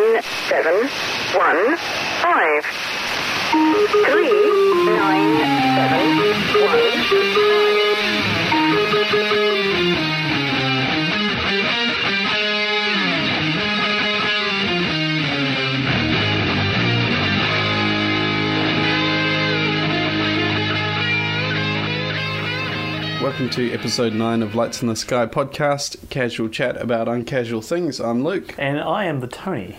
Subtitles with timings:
[0.00, 0.74] nine seven
[1.34, 1.76] one
[2.22, 2.64] five.
[4.06, 4.32] Three
[4.96, 5.36] nine
[5.76, 6.06] seven
[6.64, 7.69] one
[23.30, 28.00] Welcome to episode 9 of Lights in the Sky podcast, casual chat about uncasual things.
[28.00, 29.76] I'm Luke, And I am the Tony.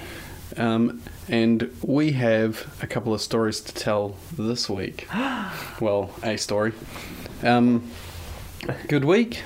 [0.56, 5.06] um, and we have a couple of stories to tell this week.
[5.82, 6.72] well, a story.
[7.44, 7.92] Um,
[8.88, 9.44] good week?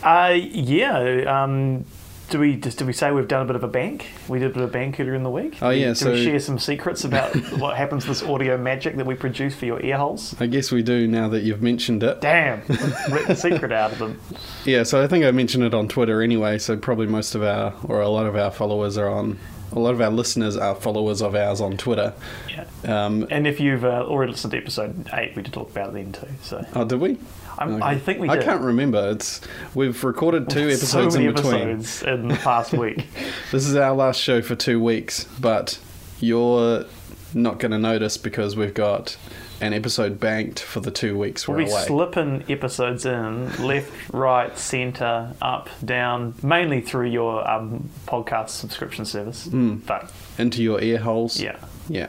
[0.00, 1.42] Uh, yeah.
[1.42, 1.86] Um,
[2.34, 4.08] do we just do we say we've done a bit of a bank?
[4.26, 5.56] We did a bit of bank earlier in the week.
[5.62, 8.96] Oh, yeah, Do so- we share some secrets about what happens to this audio magic
[8.96, 10.34] that we produce for your ear holes?
[10.40, 12.20] I guess we do now that you've mentioned it.
[12.20, 14.20] Damn, written the secret out of them.
[14.64, 17.72] Yeah, so I think I mentioned it on Twitter anyway, so probably most of our,
[17.84, 19.38] or a lot of our followers are on,
[19.70, 22.14] a lot of our listeners are followers of ours on Twitter.
[22.50, 22.64] Yeah.
[22.82, 25.92] Um, And if you've uh, already listened to episode eight, we did talk about it
[25.92, 26.26] then too.
[26.42, 27.18] So oh, did we?
[27.60, 27.80] Okay.
[27.82, 29.10] I think we I can't remember.
[29.10, 29.40] It's
[29.74, 31.54] We've recorded two episodes so many in between.
[31.70, 33.06] episodes in the past week.
[33.52, 35.78] This is our last show for two weeks, but
[36.20, 36.84] you're
[37.32, 39.16] not going to notice because we've got
[39.60, 41.82] an episode banked for the two weeks we're be away.
[41.84, 49.46] slipping episodes in left, right, centre, up, down, mainly through your um, podcast subscription service.
[49.46, 49.76] Hmm.
[49.76, 51.40] But into your ear holes.
[51.40, 51.56] yeah,
[51.88, 52.08] Yeah.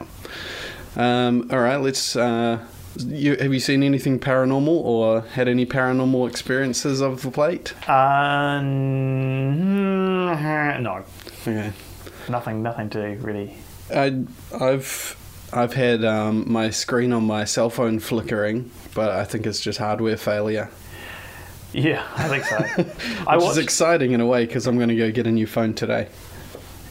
[0.96, 2.16] Um, all right, let's.
[2.16, 2.66] Uh,
[3.00, 7.74] you, have you seen anything paranormal or had any paranormal experiences of the plate?
[7.90, 8.62] uh,
[10.80, 11.04] no,
[11.42, 11.72] Okay.
[12.30, 13.56] nothing, nothing to really.
[13.94, 14.24] I,
[14.60, 15.16] I've
[15.54, 19.78] I've had um, my screen on my cell phone flickering, but I think it's just
[19.80, 20.70] hardware failure.
[21.72, 22.58] Yeah, I think so.
[23.28, 25.46] I Which is exciting in a way because I'm going to go get a new
[25.48, 26.08] phone today.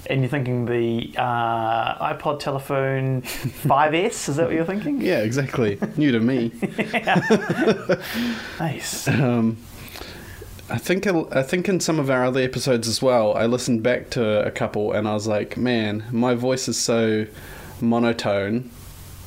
[0.09, 4.29] And you're thinking the uh, iPod telephone 5S?
[4.29, 5.01] Is that what you're thinking?
[5.01, 5.79] Yeah, exactly.
[5.97, 6.53] New to me.
[8.59, 9.09] Nice.
[9.09, 9.57] Um,
[10.71, 14.11] I think I think in some of our other episodes as well, I listened back
[14.11, 17.27] to a couple and I was like, man, my voice is so
[17.81, 18.71] monotone.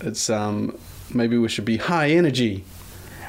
[0.02, 0.78] It's um
[1.14, 2.64] maybe we should be high energy.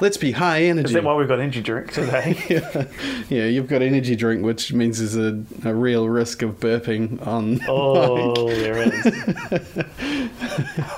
[0.00, 0.88] Let's be high energy.
[0.88, 2.40] Is that why we've got energy drink today?
[2.48, 2.84] yeah.
[3.28, 7.60] yeah, you've got energy drink, which means there's a, a real risk of burping on.
[7.68, 9.06] Oh, there is.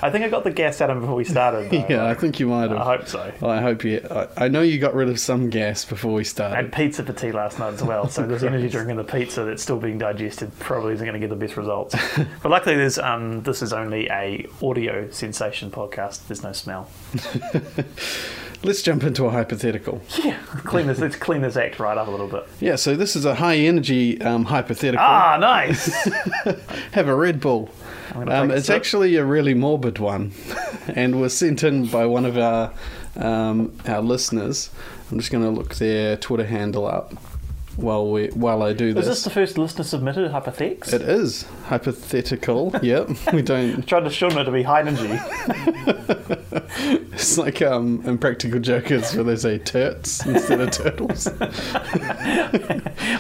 [0.03, 1.71] I think I got the gas out of him before we started.
[1.71, 1.87] Though.
[1.89, 2.78] yeah, I think you might have.
[2.78, 3.33] I hope so.
[3.43, 4.06] I hope you.
[4.10, 6.56] I, I know you got rid of some gas before we I started.
[6.56, 9.44] had pizza for tea last night as well, so there's energy drink in the pizza
[9.44, 10.56] that's still being digested.
[10.59, 11.94] Probably isn't going to get the best results.
[12.43, 16.27] but luckily, there's um, this is only a audio sensation podcast.
[16.27, 16.91] There's no smell.
[18.62, 20.03] Let's jump into a hypothetical.
[20.23, 20.99] Yeah, clean this.
[20.99, 22.47] Let's clean this act right up a little bit.
[22.61, 25.05] Yeah, so this is a high energy um, hypothetical.
[25.05, 25.87] Ah, nice.
[26.93, 27.71] Have a Red Bull.
[28.15, 30.33] Um, it's actually a really morbid one,
[30.89, 32.73] and was sent in by one of our
[33.17, 34.71] um, our listeners.
[35.11, 37.15] I'm just going to look their Twitter handle up
[37.80, 39.04] while we while I do this.
[39.04, 39.24] Is this.
[39.24, 40.92] the first listener submitted hypothetics?
[40.92, 42.74] it is hypothetical.
[42.82, 43.82] yep, we don't.
[43.86, 45.18] Tried to show it to be high energy.
[47.12, 51.26] It's like um, Impractical Jokers where they say turts instead of turtles.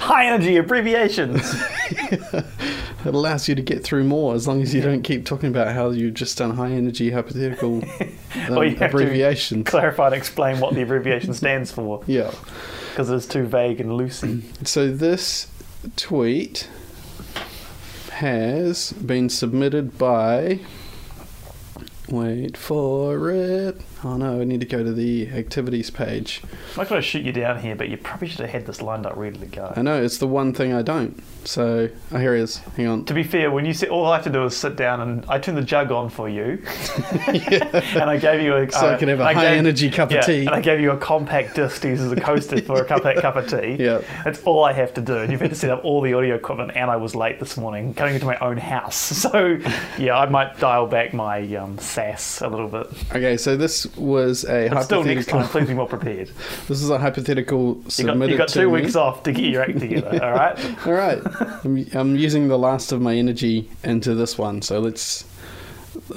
[0.00, 1.42] high energy abbreviations.
[3.04, 5.74] It allows you to get through more as long as you don't keep talking about
[5.74, 7.90] how you've just done high energy hypothetical um,
[8.50, 9.66] Well, you have to abbreviations.
[9.66, 12.30] Clarify and explain what the abbreviation stands for, yeah.
[12.90, 14.42] Because it's too vague and loosey.
[14.66, 15.48] So this
[15.96, 16.68] tweet
[18.12, 20.60] has been submitted by.
[22.08, 23.80] Wait for it.
[24.02, 26.40] Oh no, I need to go to the activities page.
[26.42, 28.80] I'm not going to shoot you down here, but you probably should have had this
[28.80, 29.72] lined up ready to go.
[29.76, 31.22] I know it's the one thing I don't.
[31.44, 32.56] So oh, here it is.
[32.76, 33.04] Hang on.
[33.06, 35.24] To be fair, when you sit, all I have to do is sit down and
[35.28, 36.62] I turn the jug on for you,
[37.26, 39.90] and I gave you a So I uh, can have a I high gave- energy
[39.90, 40.40] cup of tea.
[40.46, 43.02] and I gave you a compact disc to use as a coaster for a cup,
[43.02, 43.76] that cup of tea.
[43.78, 44.00] Yeah.
[44.24, 45.16] That's all I have to do.
[45.18, 47.56] And you've had to set up all the audio equipment, and I was late this
[47.56, 49.10] morning coming into my own house.
[49.30, 49.58] So,
[49.98, 52.86] yeah, I might dial back my um, sass a little bit.
[53.14, 56.30] Okay, so this was a But still, next time, please be more prepared.
[56.68, 58.80] This is a hypothetical You got, you got two me.
[58.82, 60.86] weeks off to get your act together, all right?
[60.86, 61.20] All right,
[61.64, 65.24] I'm, I'm using the last of my energy into this one, so let's.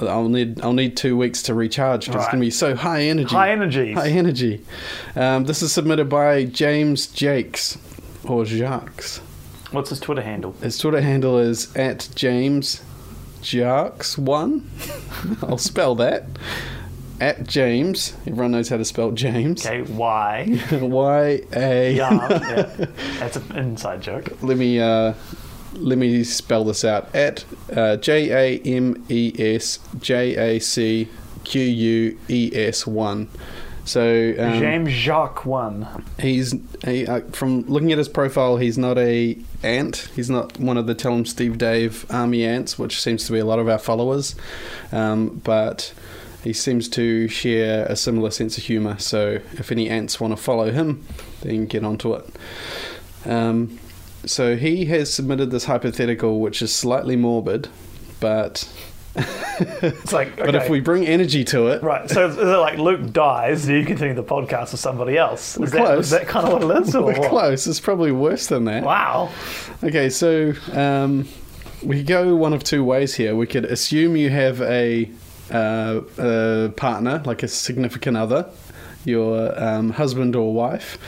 [0.00, 2.06] I'll need I'll need two weeks to recharge.
[2.06, 2.32] 'cause It's Right.
[2.32, 3.34] going to be so high energy.
[3.34, 3.94] High energies.
[3.96, 4.60] High energy.
[5.16, 7.76] Um, this is submitted by James Jakes
[8.24, 9.04] or Jacques.
[9.72, 10.54] What's his Twitter handle?
[10.62, 12.82] His Twitter handle is at James
[13.42, 14.70] Jacques one.
[15.42, 16.24] I'll spell that.
[17.20, 18.12] At James.
[18.26, 19.64] Everyone knows how to spell James.
[19.64, 20.60] Okay, Y.
[20.72, 21.94] Y A.
[21.94, 22.86] Yeah, yeah.
[23.18, 24.30] That's an inside joke.
[24.42, 25.14] Let me uh,
[25.74, 27.44] let me spell this out at
[27.74, 31.08] uh, J A M E S J A C
[31.44, 33.28] Q U E S one.
[33.84, 35.86] So um, James Jacques one.
[36.18, 40.08] he's he, uh, from looking at his profile, he's not a ant.
[40.16, 43.44] He's not one of the Tell 'Em Steve-Dave army ants, which seems to be a
[43.44, 44.34] lot of our followers.
[44.90, 45.92] Um, but
[46.44, 48.98] he seems to share a similar sense of humour.
[48.98, 51.04] So if any ants want to follow him,
[51.42, 52.26] then get onto it.
[53.26, 53.78] Um,
[54.26, 57.68] so he has submitted this hypothetical, which is slightly morbid,
[58.20, 58.68] but
[59.16, 63.12] It's like, but if we bring energy to it, Right, so is it like Luke
[63.12, 65.56] dies, do you continue the podcast with somebody else?
[65.56, 66.04] We're Is that, close.
[66.06, 66.94] is that kind of what it is?
[66.96, 67.30] Or we're what?
[67.30, 67.66] close.
[67.66, 68.82] It's probably worse than that.
[68.82, 69.30] Wow.
[69.82, 71.28] Okay, so um,
[71.82, 73.36] we go one of two ways here.
[73.36, 75.10] We could assume you have a,
[75.50, 78.48] uh, a partner, like a significant other,
[79.04, 80.98] your um, husband or wife,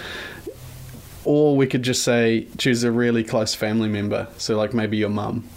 [1.24, 4.28] or we could just say choose a really close family member.
[4.38, 5.48] So, like maybe your mum.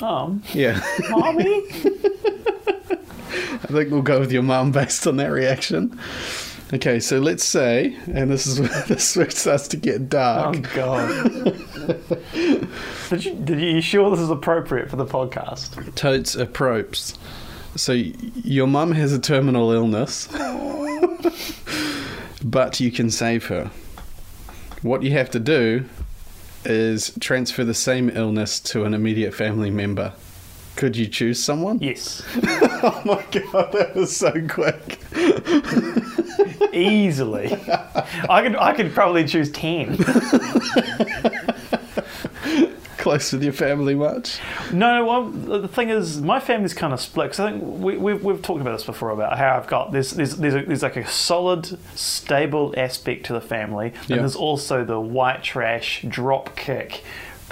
[0.00, 1.44] Um, Yeah, mommy?
[3.54, 5.98] I think we'll go with your mum based on that reaction.
[6.74, 8.58] Okay, so let's say, and this is
[8.88, 10.56] this where it starts to get dark.
[10.56, 10.74] Oh.
[10.74, 11.44] God.
[13.10, 15.94] did, you, did you, you sure this is appropriate for the podcast?
[15.94, 17.18] Totes approps.
[17.76, 20.28] So your mum has a terminal illness,
[22.44, 23.70] but you can save her.
[24.82, 25.86] What you have to do
[26.64, 30.12] is transfer the same illness to an immediate family member.
[30.76, 31.78] Could you choose someone?
[31.80, 32.22] Yes.
[32.84, 34.98] Oh my god, that was so quick.
[36.74, 37.52] Easily.
[38.28, 39.98] I could, I could probably choose 10.
[43.02, 44.38] Close with your family much?
[44.72, 45.24] No, well,
[45.60, 47.26] the thing is, my family's kind of split.
[47.32, 50.12] Because I think we, we've, we've talked about this before about how I've got there's
[50.12, 54.16] there's there's, a, there's like a solid, stable aspect to the family, and Yeah.
[54.18, 57.02] there's also the white trash drop kick.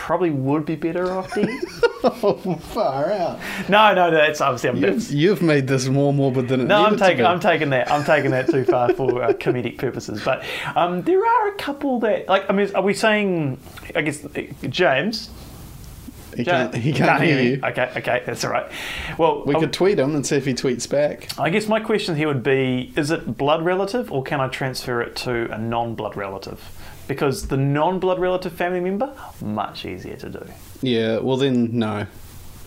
[0.01, 1.61] Probably would be better off D.
[2.03, 3.39] Oh, far out.
[3.69, 6.97] no, no, that's obviously I'm, You've, you've made this more morbid than it no, I'm
[6.97, 7.25] taking be.
[7.25, 10.23] I'm taking that I'm taking that too far for uh, comedic purposes.
[10.25, 10.43] But
[10.75, 13.59] um, there are a couple that like I mean, are we saying?
[13.95, 15.29] I guess uh, James.
[16.35, 17.61] he can't, he can't hear you.
[17.63, 18.73] Okay, okay, that's all right.
[19.19, 21.39] Well, We I- could tweet him and see if he tweets back.
[21.39, 25.03] I guess my question here would be is it blood relative or can I transfer
[25.03, 26.61] it to a non blood relative?
[27.11, 29.13] Because the non blood relative family member,
[29.43, 30.47] much easier to do.
[30.81, 32.07] Yeah, well then, no.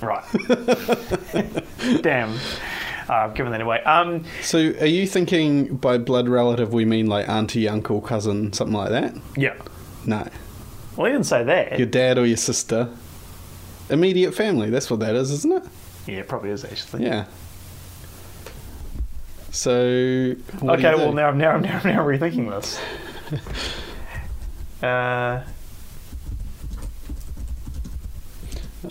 [0.02, 0.26] Right.
[2.02, 2.34] Damn.
[3.08, 3.82] Uh, I've given that away.
[3.84, 8.76] Um, So, are you thinking by blood relative we mean like auntie, uncle, cousin, something
[8.76, 9.16] like that?
[9.38, 9.54] yeah.
[10.06, 10.28] No.
[10.98, 11.80] Well, you didn't say that.
[11.80, 12.90] Your dad or your sister.
[13.90, 15.64] Immediate family, that's what that is, isn't it?
[16.06, 17.06] Yeah, it probably is actually.
[17.06, 17.28] Yeah.
[19.52, 19.72] So.
[19.72, 22.78] okay, well now, now, now, now rethinking this.
[24.84, 25.44] Uh,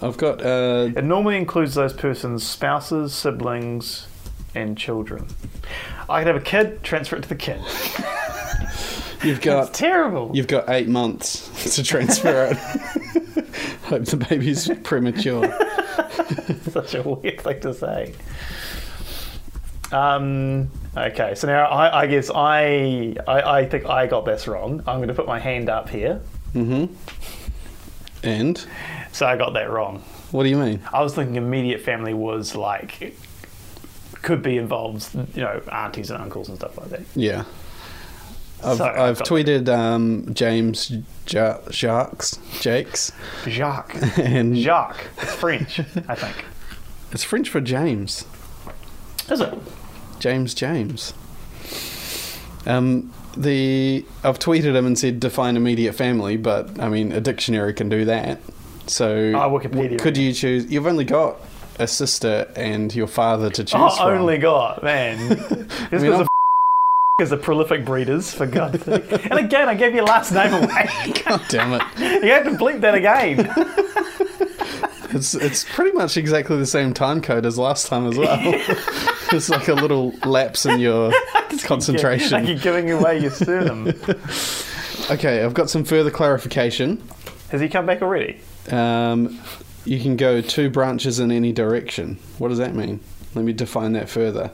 [0.00, 0.40] I've got.
[0.44, 4.06] Uh, it normally includes those persons' spouses, siblings,
[4.54, 5.26] and children.
[6.08, 7.60] I could have a kid, transfer it to the kid.
[9.22, 9.74] you've got.
[9.74, 10.30] terrible.
[10.32, 12.56] You've got eight months to transfer it.
[13.84, 15.52] Hope the baby's premature.
[16.70, 18.14] Such a weird thing to say.
[19.92, 24.82] Um, okay, so now I, I guess I, I I think I got this wrong.
[24.86, 26.20] I'm going to put my hand up here.
[26.52, 26.86] hmm
[28.22, 28.64] And?
[29.12, 30.02] So I got that wrong.
[30.31, 30.81] What do you mean?
[30.93, 33.17] I was thinking immediate family was like
[34.22, 37.00] could be involved, you know, aunties and uncles and stuff like that.
[37.17, 37.44] Yeah.
[38.64, 40.93] I've, So, I've I've got- tweeted um, James
[41.26, 42.24] ja- Jacques,
[42.60, 43.10] Jakes,
[43.48, 46.44] Jacques, and Jacques, it's French, I think.
[47.10, 48.24] it's French for James.
[49.28, 49.52] Is it?
[50.22, 51.12] James James.
[52.64, 57.74] Um, the I've tweeted him and said define immediate family, but I mean a dictionary
[57.74, 58.38] can do that.
[58.86, 59.98] So Oh, Wikipedia.
[59.98, 60.70] could you choose?
[60.70, 61.36] You've only got
[61.81, 64.19] a sister and your father to choose Oh, from.
[64.20, 65.29] only got man.
[65.91, 66.26] This mean, was I've- a
[67.22, 69.10] is a prolific breeders for God's sake.
[69.31, 70.88] And again, I gave your last name away.
[71.26, 71.82] God damn it!
[72.24, 73.48] you have to bleep that again.
[75.14, 78.38] It's it's pretty much exactly the same time code as last time as well.
[79.32, 81.12] It's like a little lapse in your
[81.65, 82.41] concentration.
[82.41, 83.94] Like you're giving away your surname.
[85.10, 87.03] Okay, I've got some further clarification.
[87.51, 88.41] Has he come back already?
[88.70, 89.41] Um,
[89.84, 92.19] you can go two branches in any direction.
[92.39, 93.01] What does that mean?
[93.34, 94.53] Let me define that further.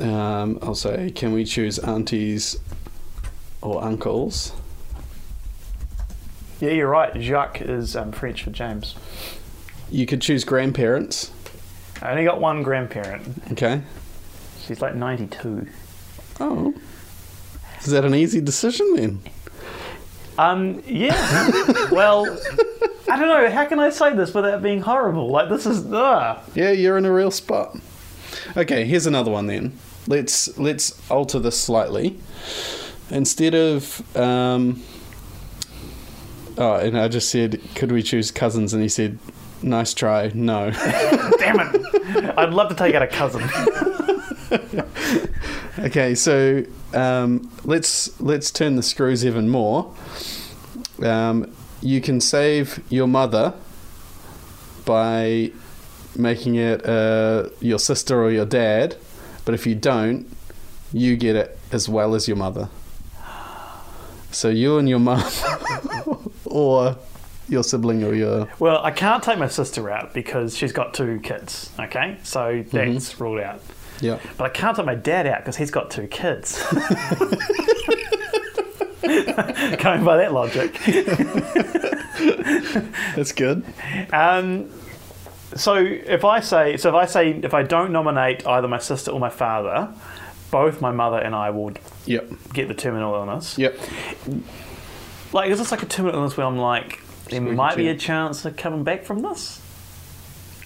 [0.00, 2.58] Um, I'll say, can we choose aunties
[3.62, 4.52] or uncles?
[6.60, 7.18] Yeah, you're right.
[7.20, 8.96] Jacques is um, French for James.
[9.90, 11.30] You could choose grandparents.
[12.02, 13.26] I only got one grandparent.
[13.52, 13.82] Okay.
[14.66, 15.66] She's like 92.
[16.40, 16.74] Oh.
[17.80, 19.20] Is that an easy decision then?
[20.38, 21.14] Um, yeah.
[21.90, 22.26] well,
[23.08, 23.50] I don't know.
[23.50, 25.28] How can I say this without being horrible?
[25.28, 25.90] Like this is.
[25.90, 26.38] Ugh.
[26.54, 27.76] Yeah, you're in a real spot.
[28.56, 29.78] Okay, here's another one then.
[30.06, 32.18] Let's let's alter this slightly.
[33.10, 34.82] Instead of um,
[36.58, 38.72] oh, and I just said, could we choose cousins?
[38.72, 39.18] And he said,
[39.62, 40.30] nice try.
[40.34, 40.70] No.
[41.38, 41.85] Damn it!
[42.06, 43.42] I'd love to take out a cousin.
[45.78, 49.92] okay, so um, let's let's turn the screws even more.
[51.02, 53.54] Um, you can save your mother
[54.84, 55.52] by
[56.16, 58.96] making it uh, your sister or your dad,
[59.44, 60.26] but if you don't,
[60.92, 62.68] you get it as well as your mother.
[64.30, 65.24] So you and your mum,
[66.44, 66.96] or
[67.48, 71.20] your sibling or your Well, I can't take my sister out because she's got two
[71.20, 71.70] kids.
[71.78, 73.60] Okay, so that's ruled out.
[74.00, 74.18] yeah.
[74.36, 76.62] But I can't take my dad out because he's got two kids.
[79.06, 80.74] Going by that logic.
[83.14, 83.64] That's good.
[84.12, 84.70] Um,
[85.54, 89.12] so if I say, so if I say, if I don't nominate either my sister
[89.12, 89.92] or my father,
[90.50, 91.72] both my mother and I will
[92.06, 92.30] Yep.
[92.52, 93.56] get the terminal illness.
[93.58, 93.78] Yep.
[95.32, 97.00] Like, is this like a terminal illness where I'm like,
[97.30, 99.60] there might be a chance of coming back from this?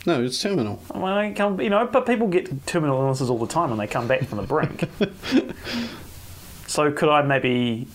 [0.06, 0.82] No, it's terminal.
[0.94, 4.06] I come, you know, but people get terminal illnesses all the time when they come
[4.06, 4.88] back from the brink.
[6.66, 7.86] so could I maybe,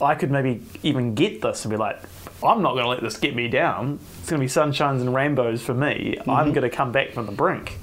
[0.00, 1.98] I could maybe even get this and be like,
[2.42, 3.98] I'm not going to let this get me down.
[4.20, 6.16] It's going to be sunshines and rainbows for me.
[6.20, 6.52] I'm mm-hmm.
[6.52, 7.78] going to come back from the brink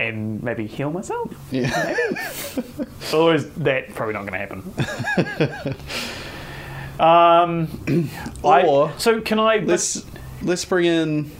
[0.00, 1.32] and maybe heal myself.
[1.50, 1.70] Yeah.
[1.84, 2.68] Maybe.
[3.12, 5.76] Or is that probably not going to happen?
[7.00, 7.68] um,
[8.44, 9.56] I- so can I?
[9.56, 10.04] Let's
[10.42, 11.30] let's bring in.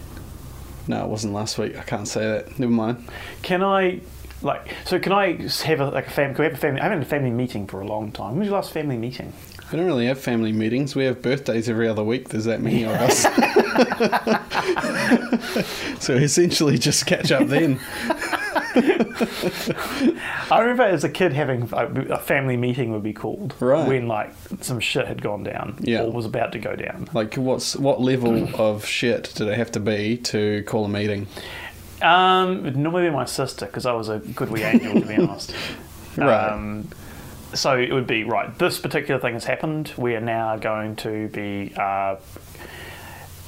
[0.86, 1.78] No, it wasn't last week.
[1.78, 2.58] I can't say that.
[2.58, 3.08] Never mind.
[3.42, 4.00] Can I,
[4.42, 6.84] like, so can I have a, like a family, can we have a family, I
[6.84, 8.32] haven't had a family meeting for a long time.
[8.32, 9.32] When was your last family meeting?
[9.72, 10.94] We don't really have family meetings.
[10.94, 12.28] We have birthdays every other week.
[12.28, 13.22] There's that many of us.
[16.04, 17.80] so essentially, just catch up then.
[18.74, 23.54] I remember as a kid having a, family meeting would be called.
[23.60, 23.86] Right.
[23.86, 25.76] When, like, some shit had gone down.
[25.80, 26.02] Yeah.
[26.02, 27.08] Or was about to go down.
[27.12, 31.26] Like, what's what level of shit did it have to be to call a meeting?
[32.02, 35.16] Um, it'd normally be my sister, because I was a good wee angel, to be
[35.16, 35.54] honest.
[36.16, 36.52] Right.
[36.52, 36.88] Um,
[37.54, 39.92] so it would be, right, this particular thing has happened.
[39.96, 42.16] We are now going to be, uh,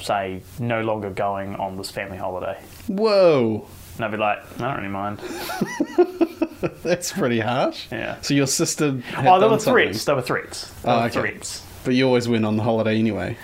[0.01, 2.59] say, no longer going on this family holiday.
[2.87, 3.67] Whoa,
[3.97, 5.19] And I'd be like, I don't really mind.
[6.83, 7.87] that's pretty harsh.
[7.91, 8.21] Yeah.
[8.21, 9.01] So your sister.
[9.17, 10.05] Oh, there were something, threats.
[10.05, 10.69] There were threats.
[10.81, 11.19] There Oh, were okay.
[11.19, 11.63] threats.
[11.83, 13.37] but you always went on the holiday anyway.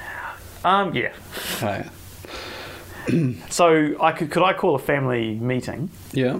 [0.64, 1.14] Um, yeah.
[1.62, 1.88] Right.
[3.50, 6.40] So I could could I call a family meeting Yeah.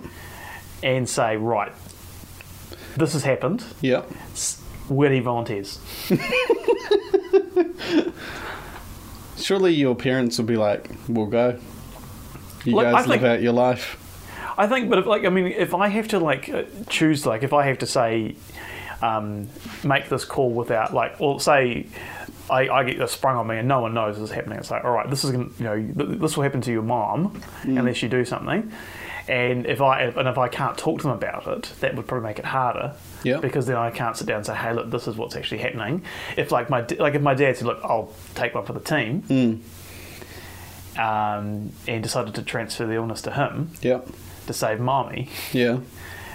[0.82, 1.74] and say, right,
[2.96, 3.66] this has happened.
[3.82, 4.04] Yeah.
[4.88, 5.80] Where do you volunteers?
[9.38, 11.60] Surely your parents will be like, "We'll go.
[12.64, 13.98] You Look, I guys live think- out your life."
[14.58, 17.44] I think, but if, like, I mean, if I have to like uh, choose, like,
[17.44, 18.36] if I have to say,
[19.02, 19.48] um,
[19.84, 21.88] make this call without, like, or say,
[22.50, 24.60] I, I get this sprung on me and no one knows this is happening.
[24.60, 26.84] It's like, all right, this is, gonna, you know, th- this will happen to your
[26.84, 28.72] mom unless you do something.
[29.26, 32.28] And if I and if I can't talk to them about it, that would probably
[32.28, 32.94] make it harder.
[33.24, 33.40] Yeah.
[33.40, 36.04] Because then I can't sit down and say, hey, look, this is what's actually happening.
[36.36, 39.64] If like my like if my dad said, look, I'll take one for the team.
[40.98, 44.02] Um, and decided to transfer the illness to him Yeah.
[44.48, 45.80] To save mommy, Yeah.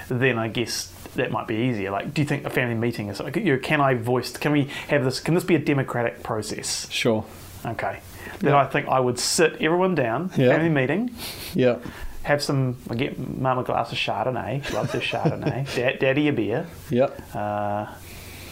[0.08, 1.90] then I guess that might be easier.
[1.90, 4.52] Like, do you think a family meeting is like, you know, can I voice, can
[4.52, 6.88] we have this, can this be a democratic process?
[6.90, 7.24] Sure.
[7.66, 8.00] Okay.
[8.40, 8.58] Then Yeah.
[8.58, 10.50] I think I would sit everyone down, Yeah.
[10.52, 11.10] family meeting,
[11.54, 11.76] Yeah.
[12.22, 16.28] have some, I get mum a glass of Chardonnay, she loves her Chardonnay, Dad, daddy
[16.28, 17.06] a beer, Yeah.
[17.34, 17.86] uh,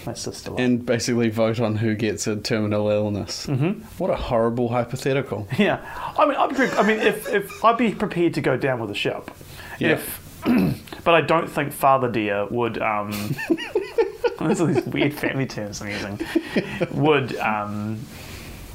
[0.06, 0.52] my sister.
[0.56, 3.46] And basically vote on who gets a terminal illness.
[3.46, 3.80] Mm-hmm.
[3.98, 5.46] What a horrible hypothetical.
[5.58, 5.78] Yeah,
[6.18, 8.88] I mean, I'd be, I mean, if, if I'd be prepared to go down with
[8.88, 9.30] the ship,
[9.78, 9.92] Yeah.
[9.92, 10.42] if,
[11.04, 12.80] but I don't think Father Dear would.
[12.80, 13.10] Um,
[14.38, 16.20] those are these weird family terms I'm using.
[16.92, 18.00] Would um,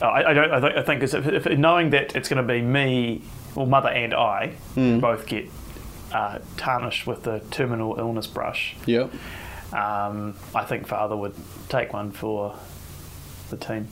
[0.01, 0.51] I, I don't.
[0.51, 3.21] I, th- I think if, if knowing that it's going to be me,
[3.55, 5.49] or mother and I, who both get
[6.11, 8.75] uh, tarnished with the terminal illness brush.
[8.85, 9.13] Yep.
[9.73, 11.35] Um, I think Father would
[11.69, 12.55] take one for
[13.49, 13.87] the team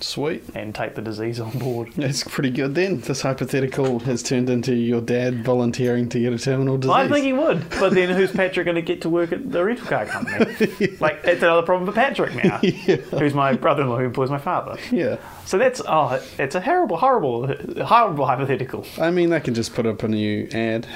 [0.00, 0.44] Sweet.
[0.54, 1.90] and take the disease on board.
[1.96, 3.00] It's pretty good then.
[3.00, 6.94] This hypothetical has turned into your dad volunteering to get a terminal disease.
[6.94, 9.64] I think he would, but then who's Patrick going to get to work at the
[9.64, 10.96] rental car company?
[11.00, 12.58] Like, it's another problem for Patrick now,
[13.18, 14.78] who's my brother-in-law who employs my father.
[14.90, 15.16] yeah.
[15.44, 17.46] So that's oh, it's a horrible, horrible,
[17.84, 18.84] horrible hypothetical.
[18.98, 20.86] I mean, they can just put up a new ad.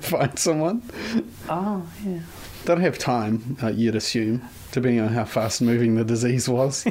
[0.00, 0.82] Find someone.
[1.48, 2.20] Oh yeah.
[2.66, 4.42] Don't have time, uh, you'd assume,
[4.72, 6.84] depending on how fast moving the disease was.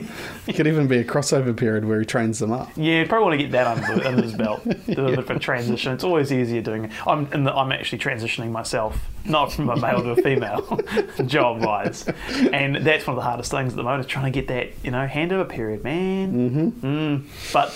[0.48, 2.70] it could even be a crossover period where he trains them up.
[2.78, 4.64] Yeah, you probably want to get that under, under his belt.
[4.86, 5.92] Do a bit of a transition.
[5.92, 6.90] It's always easier doing.
[7.06, 10.80] I'm in the, I'm actually transitioning myself, not from a male to a female,
[11.26, 12.08] job wise,
[12.54, 14.72] and that's one of the hardest things at the moment is trying to get that
[14.82, 16.50] you know handover period, man.
[16.50, 16.88] Mm-hmm.
[16.88, 17.52] Mm.
[17.52, 17.76] But.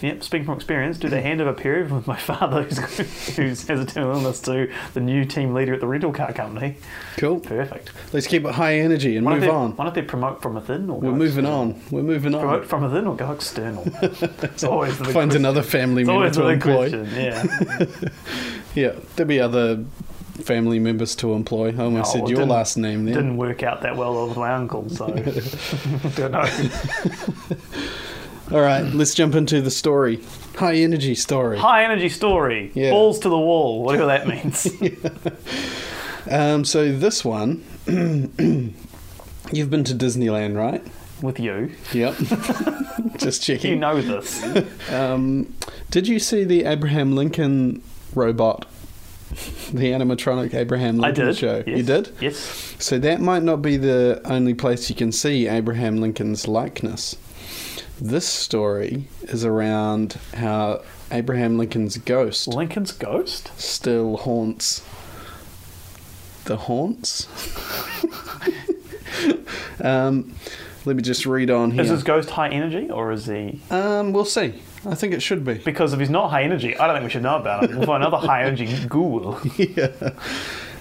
[0.00, 3.84] Yep, speaking from experience, do the handover period with my father, who's, who's has a
[3.84, 6.76] terminal illness, to the new team leader at the rental car company.
[7.16, 7.40] Cool.
[7.40, 7.90] Perfect.
[8.12, 9.74] Let's keep it high energy and Why move they, on.
[9.76, 11.52] Why don't they promote from within or We're moving external?
[11.60, 11.82] on.
[11.90, 12.40] We're moving on.
[12.42, 13.82] Promote from within or go external?
[14.02, 15.44] It's always the big Find question.
[15.44, 16.90] another family It's member to employ.
[16.90, 17.06] question.
[17.14, 18.08] Yeah.
[18.74, 19.82] Yeah, there'll be other
[20.44, 21.74] family members to employ.
[21.76, 23.14] I almost Oh, said your last name then.
[23.14, 25.06] Didn't work out that well with my uncle, so
[26.16, 26.44] don't know.
[28.50, 30.20] All right, let's jump into the story.
[30.56, 31.58] High energy story.
[31.58, 32.72] High energy story.
[32.74, 32.90] Yeah.
[32.90, 33.82] Balls to the wall.
[33.82, 34.66] Whatever that means.
[36.30, 40.82] Um, so this one, you've been to Disneyland, right?
[41.22, 42.16] With you, Yep.
[43.16, 43.70] Just checking.
[43.70, 44.44] you know this.
[44.92, 45.54] Um,
[45.90, 47.82] did you see the Abraham Lincoln
[48.14, 48.66] robot?
[49.72, 51.36] The animatronic Abraham I Lincoln did.
[51.38, 51.64] show.
[51.66, 51.76] Yes.
[51.78, 52.10] You did?
[52.20, 52.74] Yes.
[52.78, 57.16] So that might not be the only place you can see Abraham Lincoln's likeness.
[58.00, 63.50] This story is around how Abraham Lincoln's ghost Lincoln's ghost.
[63.60, 64.84] still haunts
[66.44, 67.28] the haunts.
[69.84, 70.34] um,
[70.84, 71.82] let me just read on here.
[71.82, 73.60] Is his ghost high energy, or is he?
[73.70, 74.54] Um, we'll see.
[74.86, 75.54] I think it should be.
[75.54, 77.78] Because if he's not high energy, I don't think we should know about him.
[77.78, 79.38] We'll find another high energy ghoul.
[79.56, 80.12] yeah.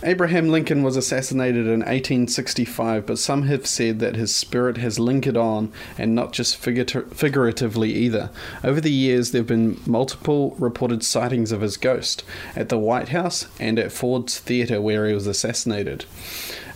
[0.04, 5.38] Abraham Lincoln was assassinated in 1865, but some have said that his spirit has lingered
[5.38, 8.30] on, and not just figura- figuratively either.
[8.64, 12.24] Over the years, there have been multiple reported sightings of his ghost
[12.56, 16.06] at the White House and at Ford's Theatre, where he was assassinated,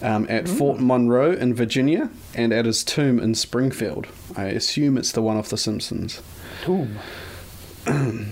[0.02, 4.08] um, at Fort Monroe in Virginia, and at his tomb in Springfield.
[4.36, 6.22] I assume it's the one off The Simpsons.
[6.64, 6.98] Tomb.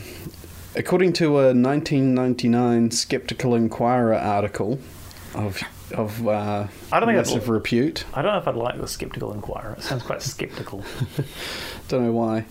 [0.75, 4.79] According to a 1999 Skeptical Inquirer article
[5.35, 5.61] of
[5.93, 9.33] of uh, I don't think massive repute, I don't know if I'd like the skeptical
[9.33, 9.73] inquirer.
[9.73, 10.83] It sounds quite skeptical.
[11.87, 12.45] don't know why.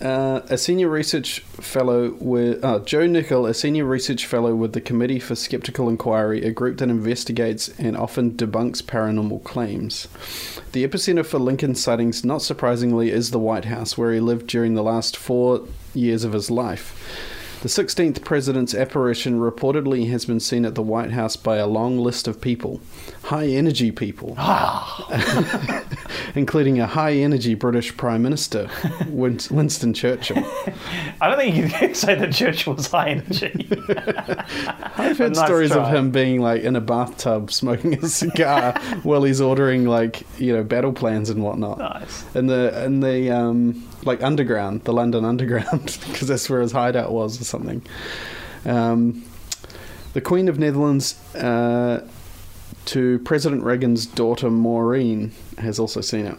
[0.00, 4.80] Uh, a senior research fellow with uh, Joe Nickell, a senior research fellow with the
[4.80, 10.08] Committee for Skeptical Inquiry, a group that investigates and often debunks paranormal claims.
[10.72, 14.74] The epicenter for Lincoln sightings, not surprisingly, is the White House, where he lived during
[14.74, 16.98] the last four years of his life.
[17.64, 21.98] The 16th president's apparition reportedly has been seen at the White House by a long
[21.98, 22.80] list of people,
[23.24, 24.36] high energy people,
[26.34, 28.68] including a high energy British Prime Minister,
[29.08, 30.44] Winston Churchill.
[31.22, 33.66] I don't think you can say that Churchill was high energy.
[34.98, 39.22] I've heard Nice stories of him being like in a bathtub smoking a cigar while
[39.22, 41.78] he's ordering like you know battle plans and whatnot.
[41.78, 42.36] nice.
[42.36, 47.10] In the in the um, like underground, the London Underground, because that's where his hideout
[47.10, 47.82] was or something.
[48.66, 49.24] Um,
[50.12, 52.06] the Queen of Netherlands uh,
[52.86, 56.38] to President Reagan's daughter Maureen has also seen it.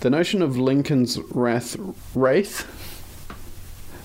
[0.00, 1.76] The notion of Lincoln's wrath,
[2.14, 2.66] wraith,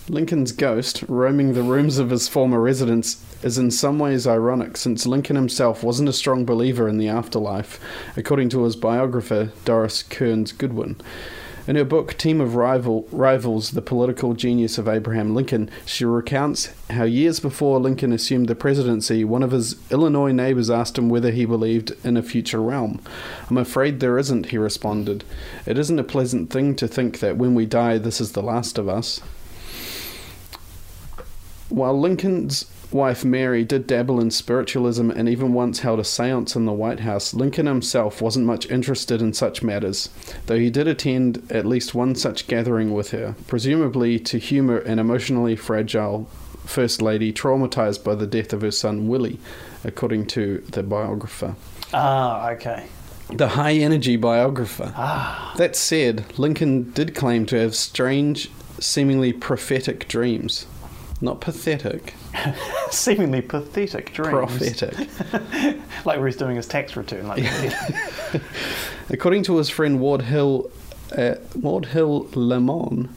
[0.09, 5.05] Lincoln's ghost roaming the rooms of his former residence is in some ways ironic, since
[5.05, 7.79] Lincoln himself wasn't a strong believer in the afterlife,
[8.17, 10.99] according to his biographer Doris Kearns Goodwin.
[11.71, 16.67] In her book Team of Rival, Rivals The Political Genius of Abraham Lincoln, she recounts
[16.89, 21.31] how years before Lincoln assumed the presidency, one of his Illinois neighbors asked him whether
[21.31, 22.99] he believed in a future realm.
[23.49, 25.23] I'm afraid there isn't, he responded.
[25.65, 28.77] It isn't a pleasant thing to think that when we die, this is the last
[28.77, 29.21] of us.
[31.69, 36.65] While Lincoln's wife Mary did dabble in spiritualism and even once held a seance in
[36.65, 40.09] the White House, Lincoln himself wasn't much interested in such matters,
[40.47, 44.99] though he did attend at least one such gathering with her, presumably to humor an
[44.99, 46.27] emotionally fragile
[46.65, 49.39] First Lady traumatized by the death of her son Willie,
[49.83, 51.55] according to the biographer.
[51.93, 52.85] Ah, okay.
[53.33, 54.93] The high energy biographer.
[54.95, 58.49] Ah, That said, Lincoln did claim to have strange,
[58.79, 60.65] seemingly prophetic dreams.
[61.19, 62.13] Not pathetic,
[62.91, 64.29] seemingly pathetic dreams.
[64.31, 65.07] prophetic.
[66.03, 67.27] Like where he's doing his tax return.
[67.27, 67.43] Like
[69.11, 70.71] According to his friend Ward Hill,
[71.15, 73.09] uh, Ward Hill Lemon,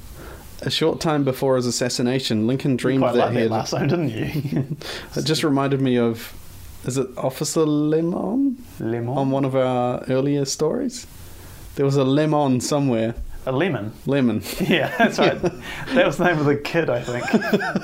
[0.61, 4.11] a short time before his assassination, Lincoln dreamed that like he that last time, didn't
[4.11, 4.77] you?
[5.17, 6.35] It just reminded me of,
[6.85, 9.17] is it Officer Lemon Lemon.
[9.17, 11.07] on one of our earlier stories?
[11.77, 13.15] There was a lemon somewhere.
[13.47, 13.93] a lemon.
[14.05, 14.43] Lemon.
[14.61, 15.41] Yeah, that's right.
[15.41, 17.25] that was the name of the kid, I think,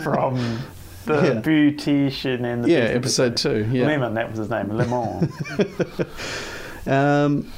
[0.03, 0.59] from
[1.07, 1.41] The Yeah.
[1.41, 3.67] beautician and the Yeah, episode two.
[3.73, 3.87] Yeah.
[3.87, 4.69] Lemon, that was his name.
[4.71, 5.33] Lemon.
[6.87, 7.53] Um,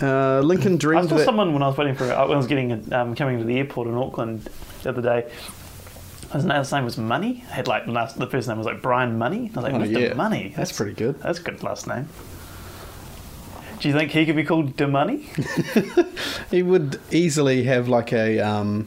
[0.00, 1.06] uh, Lincoln dreamed.
[1.06, 1.24] I saw that.
[1.24, 3.88] someone when I was waiting for when I was getting um, coming to the airport
[3.88, 4.48] in Auckland
[4.82, 5.30] the other day.
[6.32, 7.42] His name, was Money.
[7.50, 9.50] I Had like last, the first name was like Brian Money.
[9.52, 10.00] I was like, Oh, Mr.
[10.08, 10.14] yeah.
[10.14, 10.54] Money.
[10.56, 11.20] That's pretty good.
[11.20, 12.08] That's a good last name.
[13.80, 15.28] Do you think he could be called De Money?
[16.52, 18.86] He would easily have like a um,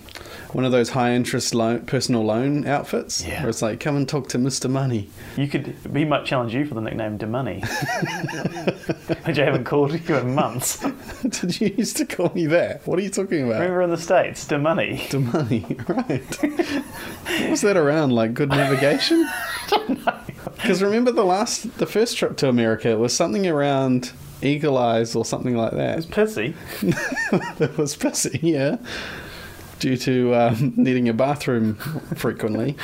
[0.54, 3.26] one of those high interest loan, personal loan outfits.
[3.26, 3.42] Yeah.
[3.42, 4.70] Where it's like, come and talk to Mr.
[4.70, 5.10] Money.
[5.36, 5.76] You could.
[5.94, 7.60] He might challenge you for the nickname De Money,
[9.26, 10.86] which I haven't called you in months.
[11.28, 12.86] Did you used to call me that?
[12.88, 13.60] What are you talking about?
[13.62, 15.06] Remember in the states, De Money.
[15.10, 16.44] De money, right?
[17.50, 19.28] Was that around like good navigation?
[20.56, 24.12] Because remember the last, the first trip to America it was something around
[24.42, 26.00] Eagle Eyes or something like that.
[26.04, 26.54] pissy.
[27.60, 28.78] It was pissy, yeah,
[29.84, 31.76] due to um, needing a bathroom
[32.16, 32.78] frequently.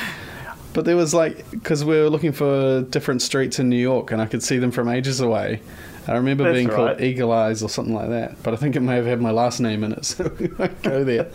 [0.74, 4.22] But there was like, because we were looking for different streets in New York, and
[4.22, 5.62] I could see them from ages away.
[6.08, 7.00] I remember That's being called.
[7.00, 9.62] Eagle Eyes or something like that, but I think it may have had my last
[9.62, 11.26] name in it, so we won't go there.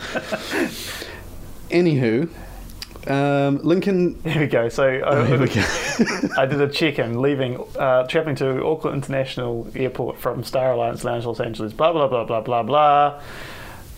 [1.70, 2.29] Anywho,
[3.09, 4.20] um, Lincoln.
[4.22, 4.68] There we go.
[4.68, 5.64] So Oh, here we go.
[6.37, 11.24] I did a check-in, leaving, uh, traveling to Auckland International Airport from Star Alliance Lounge,
[11.24, 11.72] Los Angeles.
[11.72, 13.20] Blah blah blah blah blah blah.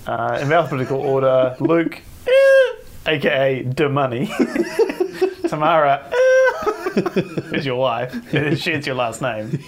[0.07, 2.01] Uh, in alphabetical order, Luke,
[3.07, 4.27] aka De Money.
[5.49, 6.09] Tamara,
[7.53, 8.13] is your wife.
[8.59, 9.61] She's your last name.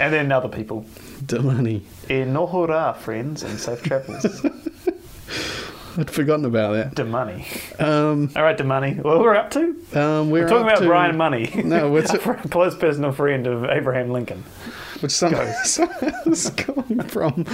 [0.00, 0.84] And then other people.
[1.26, 1.82] The money.
[2.08, 4.26] E nohora, friends, and safe travels.
[6.00, 6.94] I'd forgotten about that.
[6.94, 7.46] De Money.
[7.78, 8.94] Um, All right, De Money.
[8.94, 9.60] What we're up to?
[9.94, 11.50] um, we're, We're talking about to- Brian Money.
[11.64, 14.42] No, we're a close personal friend of Abraham Lincoln.
[15.00, 15.32] which some
[16.26, 17.44] was coming from.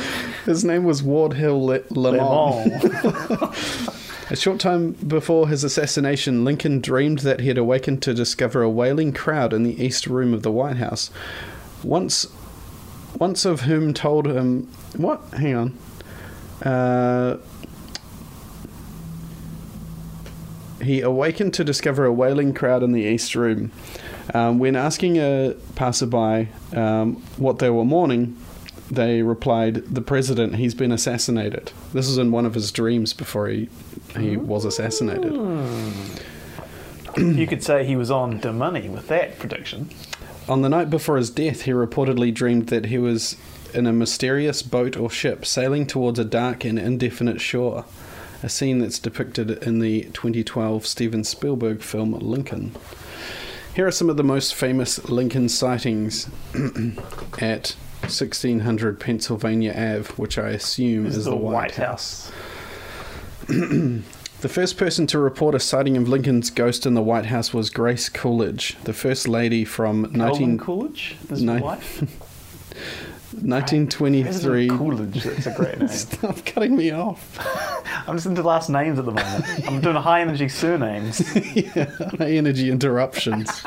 [0.44, 2.82] His name was Ward Hill Le- Lamont.
[2.84, 3.52] Lemon.
[4.28, 8.68] A short time before his assassination, Lincoln dreamed that he had awakened to discover a
[8.68, 11.12] wailing crowd in the east room of the White House.
[11.84, 12.26] Once,
[13.20, 15.20] once of whom told him, "What?
[15.32, 15.78] Hang on."
[16.60, 17.36] Uh,
[20.82, 23.72] he awakened to discover a wailing crowd in the east room.
[24.34, 28.36] Um, when asking a passerby um, what they were mourning,
[28.90, 30.56] they replied, "The president.
[30.56, 33.68] He's been assassinated." This is in one of his dreams before he
[34.16, 35.32] he was assassinated.
[37.16, 39.90] you could say he was on the Money with that prediction.
[40.48, 43.36] On the night before his death, he reportedly dreamed that he was
[43.74, 47.84] in a mysterious boat or ship sailing towards a dark and indefinite shore.
[48.42, 52.74] A scene that's depicted in the 2012 Steven Spielberg film Lincoln.
[53.74, 56.28] Here are some of the most famous Lincoln sightings
[57.38, 62.30] at 1600 Pennsylvania Ave, which I assume This is the, White, House.
[64.42, 67.70] The first person to report a sighting of Lincoln's ghost in the White House was
[67.70, 72.02] Grace Coolidge, the first lady from 19, Coolidge is his wife.
[73.46, 74.68] 1923.
[74.68, 75.88] Coolidge, that's a great name.
[75.88, 77.38] Stop cutting me off.
[78.08, 79.44] I'm just into last names at the moment.
[79.68, 81.20] I'm doing high energy surnames.
[81.54, 81.84] yeah,
[82.18, 83.62] high energy interruptions.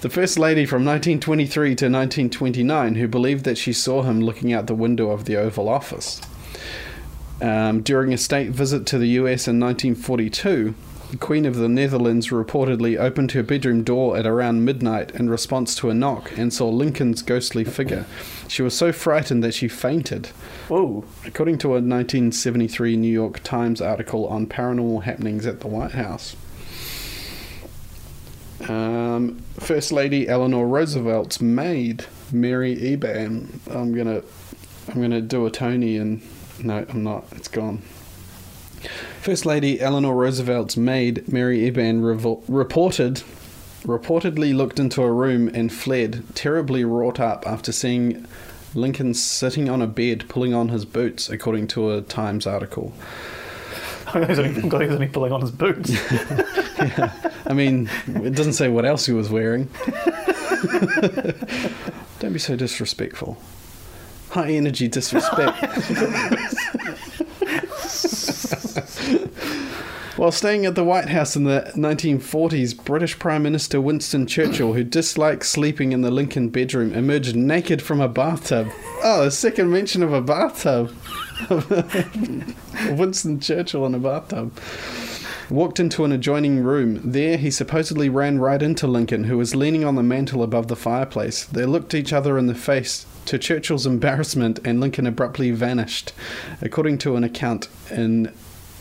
[0.00, 4.66] the first lady from 1923 to 1929 who believed that she saw him looking out
[4.66, 6.20] the window of the Oval Office.
[7.40, 10.74] Um, during a state visit to the US in 1942,
[11.10, 15.74] the Queen of the Netherlands reportedly opened her bedroom door at around midnight in response
[15.76, 18.06] to a knock and saw Lincoln's ghostly figure.
[18.48, 20.26] She was so frightened that she fainted.
[20.68, 21.04] Whoa.
[21.24, 26.34] According to a 1973 New York Times article on paranormal happenings at the White House.
[28.68, 33.60] Um, First Lady Eleanor Roosevelt's maid, Mary Eban.
[33.70, 34.22] I'm gonna,
[34.88, 36.22] I'm gonna do a Tony and
[36.62, 37.26] no, I'm not.
[37.32, 37.82] It's gone.
[39.20, 43.22] First Lady Eleanor Roosevelt's maid, Mary Eban, revol- reported
[43.86, 48.26] reportedly looked into a room and fled, terribly wrought up after seeing
[48.74, 52.92] Lincoln sitting on a bed pulling on his boots, according to a Times article.
[54.08, 55.92] I was only, God, he was only pulling on his boots.
[57.46, 59.68] I mean, it doesn't say what else he was wearing.
[62.20, 63.36] Don't be so disrespectful.
[64.30, 65.56] High energy disrespect.
[70.16, 74.82] While staying at the White House in the 1940s, British Prime Minister Winston Churchill, who
[74.82, 78.70] disliked sleeping in the Lincoln bedroom, emerged naked from a bathtub.
[79.02, 80.94] Oh, a second mention of a bathtub.
[82.98, 84.58] Winston Churchill in a bathtub.
[85.50, 86.98] Walked into an adjoining room.
[87.04, 90.76] There, he supposedly ran right into Lincoln, who was leaning on the mantel above the
[90.76, 91.44] fireplace.
[91.44, 93.04] They looked each other in the face.
[93.26, 96.14] To Churchill's embarrassment, and Lincoln abruptly vanished.
[96.62, 98.32] According to an account in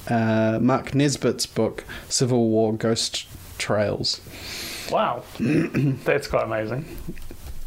[0.08, 4.22] uh, Mark Nesbitt's book, Civil War Ghost Trails.
[4.92, 6.86] Wow, that's quite amazing.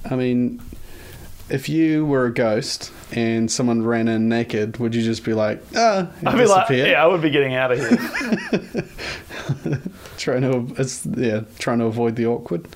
[0.08, 0.62] I mean,
[1.50, 5.62] if you were a ghost and someone ran in naked, would you just be like,
[5.74, 8.84] ah, I'd be like, yeah, I would be getting out of here.
[10.18, 12.66] trying to it's yeah trying to avoid the awkward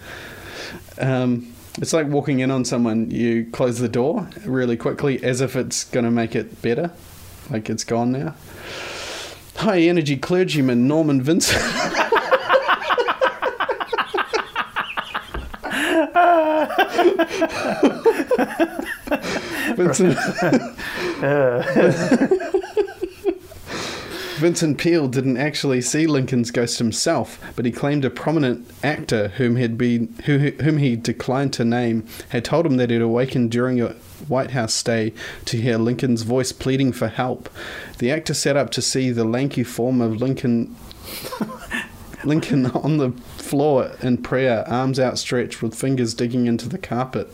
[0.98, 5.56] um it's like walking in on someone you close the door really quickly as if
[5.56, 6.90] it's going to make it better
[7.50, 8.34] like it's gone now
[9.56, 11.62] high energy clergyman norman vincent.
[19.76, 20.56] Vincent uh,
[21.22, 21.62] uh,
[24.42, 29.54] Vincent Peale didn't actually see Lincoln's ghost himself, but he claimed a prominent actor whom
[29.54, 33.80] had been who, whom he declined to name had told him that he'd awakened during
[33.80, 33.90] a
[34.26, 37.48] White House stay to hear Lincoln's voice pleading for help.
[37.98, 40.74] The actor sat up to see the lanky form of Lincoln
[42.24, 47.32] Lincoln on the floor in prayer, arms outstretched with fingers digging into the carpet.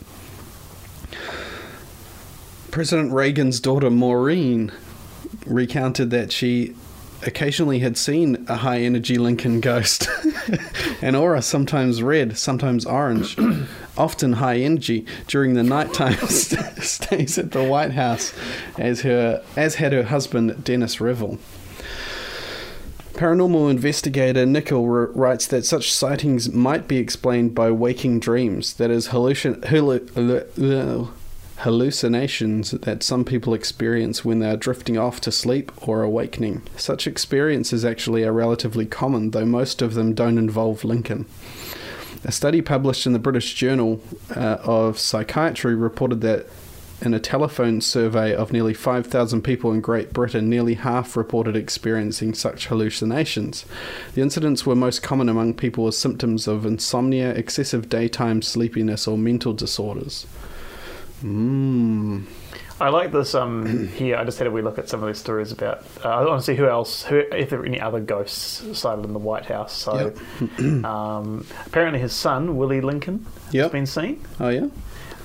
[2.69, 4.71] President Reagan's daughter Maureen
[5.47, 6.75] recounted that she
[7.25, 10.07] occasionally had seen a high energy Lincoln ghost.
[11.01, 13.37] An aura, sometimes red, sometimes orange,
[13.97, 18.33] often high energy during the nighttime st- stays at the White House,
[18.77, 21.37] as her as had her husband Dennis Revell.
[23.13, 29.09] Paranormal investigator Nickell writes that such sightings might be explained by waking dreams, that is,
[29.09, 30.09] hallucin- hallu-
[31.59, 36.61] hallucinations that some people experience when they are drifting off to sleep or awakening.
[36.77, 41.25] Such experiences actually are relatively common, though most of them don't involve Lincoln.
[42.23, 44.01] A study published in the British Journal
[44.35, 46.47] uh, of Psychiatry reported that
[47.01, 52.33] in a telephone survey of nearly 5,000 people in Great Britain, nearly half reported experiencing
[52.33, 53.65] such hallucinations.
[54.15, 59.17] The incidents were most common among people with symptoms of insomnia, excessive daytime sleepiness, or
[59.17, 60.25] mental disorders.
[61.21, 62.23] Mm.
[62.81, 64.15] I like this um, here.
[64.17, 65.83] I just had a wee look at some of these stories about.
[66.03, 69.03] Uh, I want to see who else, who, if there were any other ghosts sighted
[69.05, 69.73] in the White House.
[69.73, 70.13] So,
[70.59, 73.63] um, apparently, his son Willie Lincoln Yep.
[73.63, 74.23] has been seen.
[74.39, 74.67] Oh, yeah?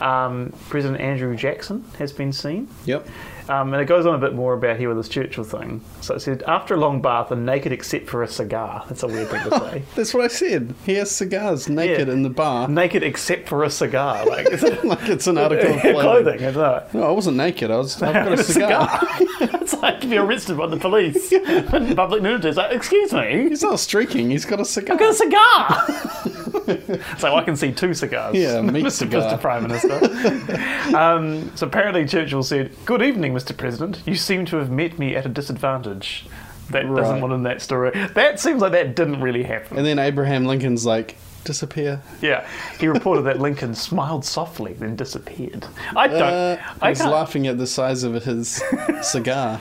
[0.01, 2.69] Um, President Andrew Jackson has been seen.
[2.87, 3.07] Yep.
[3.49, 5.83] Um, and it goes on a bit more about here with this Churchill thing.
[6.01, 8.85] So it said, after a long bath and naked except for a cigar.
[8.89, 9.83] That's a weird thing to say.
[9.95, 10.75] That's what I said.
[10.87, 12.15] He has cigars naked Yeah.
[12.15, 12.69] in the bar.
[12.69, 14.25] naked except for a cigar.
[14.25, 16.39] Like, it's like it's an article of clothing.
[16.39, 16.89] clothing.
[17.01, 17.71] No, I wasn't naked.
[17.71, 18.01] I was.
[18.03, 18.99] I've got a cigar.
[19.41, 22.49] it's like to be arrested by the police in public nudity.
[22.49, 24.31] It's like, excuse me, He's not streaking.
[24.31, 24.95] He's got a cigar.
[24.95, 26.34] I've got a cigar.
[27.19, 28.37] so I can see two cigars.
[28.37, 28.91] Yeah, Mr.
[28.91, 29.23] cigar.
[29.23, 29.41] Mr.
[29.41, 30.97] Prime Minister.
[30.97, 33.57] um, so apparently Churchill said, "Good evening, Mr.
[33.57, 34.03] President.
[34.07, 36.27] You seem to have met me at a disadvantage."
[36.71, 37.91] That doesn't want in that story.
[38.15, 39.77] That seems like that didn't really happen.
[39.77, 42.01] And then Abraham Lincoln's like, disappear.
[42.21, 42.47] yeah,
[42.81, 45.67] he reported that Lincoln smiled softly, then disappeared.
[45.95, 46.23] I don't.
[46.23, 48.63] Uh, I he's laughing at the size of his
[49.03, 49.61] cigar.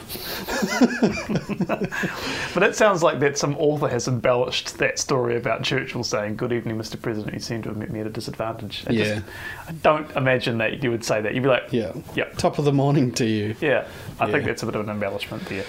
[2.53, 6.51] But it sounds like that some author has embellished that story about Churchill saying, "Good
[6.53, 7.01] evening, Mr.
[7.01, 7.33] President.
[7.33, 9.21] You seem to have met me at a disadvantage." I Yeah.
[9.67, 11.33] I don't imagine that you would say that.
[11.33, 11.93] You'd be like, Yeah.
[12.15, 12.37] Yep.
[12.37, 13.55] Top of the morning to you.
[13.61, 13.85] yeah."
[14.19, 15.65] I think that's a bit of an embellishment there.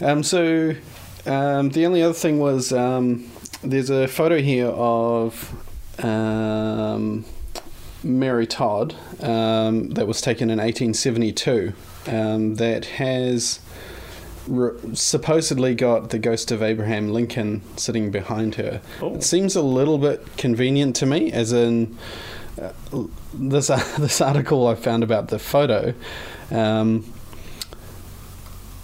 [0.00, 0.74] Um, so
[1.26, 3.30] um, the only other thing was um,
[3.62, 5.54] there's a photo here of
[6.04, 7.24] um,
[8.02, 11.72] Mary Todd um, that was taken in 1872
[12.08, 13.60] um, that has
[14.48, 18.80] re- supposedly got the ghost of Abraham Lincoln sitting behind her.
[19.00, 19.14] Oh.
[19.14, 21.96] It seems a little bit convenient to me, as in
[22.60, 22.72] uh,
[23.32, 25.94] this this article I found about the photo.
[26.50, 27.12] Um,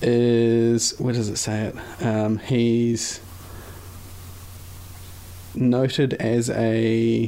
[0.01, 2.05] is where does it say it?
[2.05, 3.21] Um, he's
[5.61, 7.27] noted as a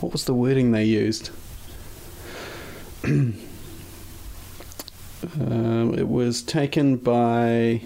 [0.00, 1.30] what was the wording they used?
[3.04, 3.34] um,
[5.94, 7.82] it was taken by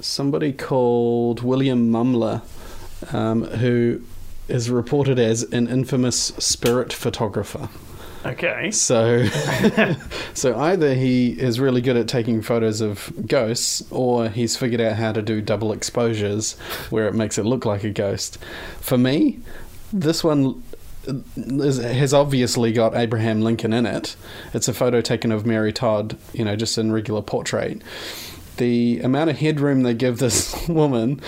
[0.00, 2.42] somebody called William Mumler,
[3.12, 4.02] um, who
[4.48, 7.68] is reported as an infamous spirit photographer.
[8.28, 8.70] Okay.
[8.70, 9.26] So,
[10.34, 14.96] so either he is really good at taking photos of ghosts, or he's figured out
[14.96, 16.58] how to do double exposures
[16.90, 18.38] where it makes it look like a ghost.
[18.80, 19.40] For me,
[19.92, 20.62] this one
[21.36, 24.16] is, has obviously got Abraham Lincoln in it.
[24.52, 27.82] It's a photo taken of Mary Todd, you know, just in regular portrait.
[28.58, 31.20] The amount of headroom they give this woman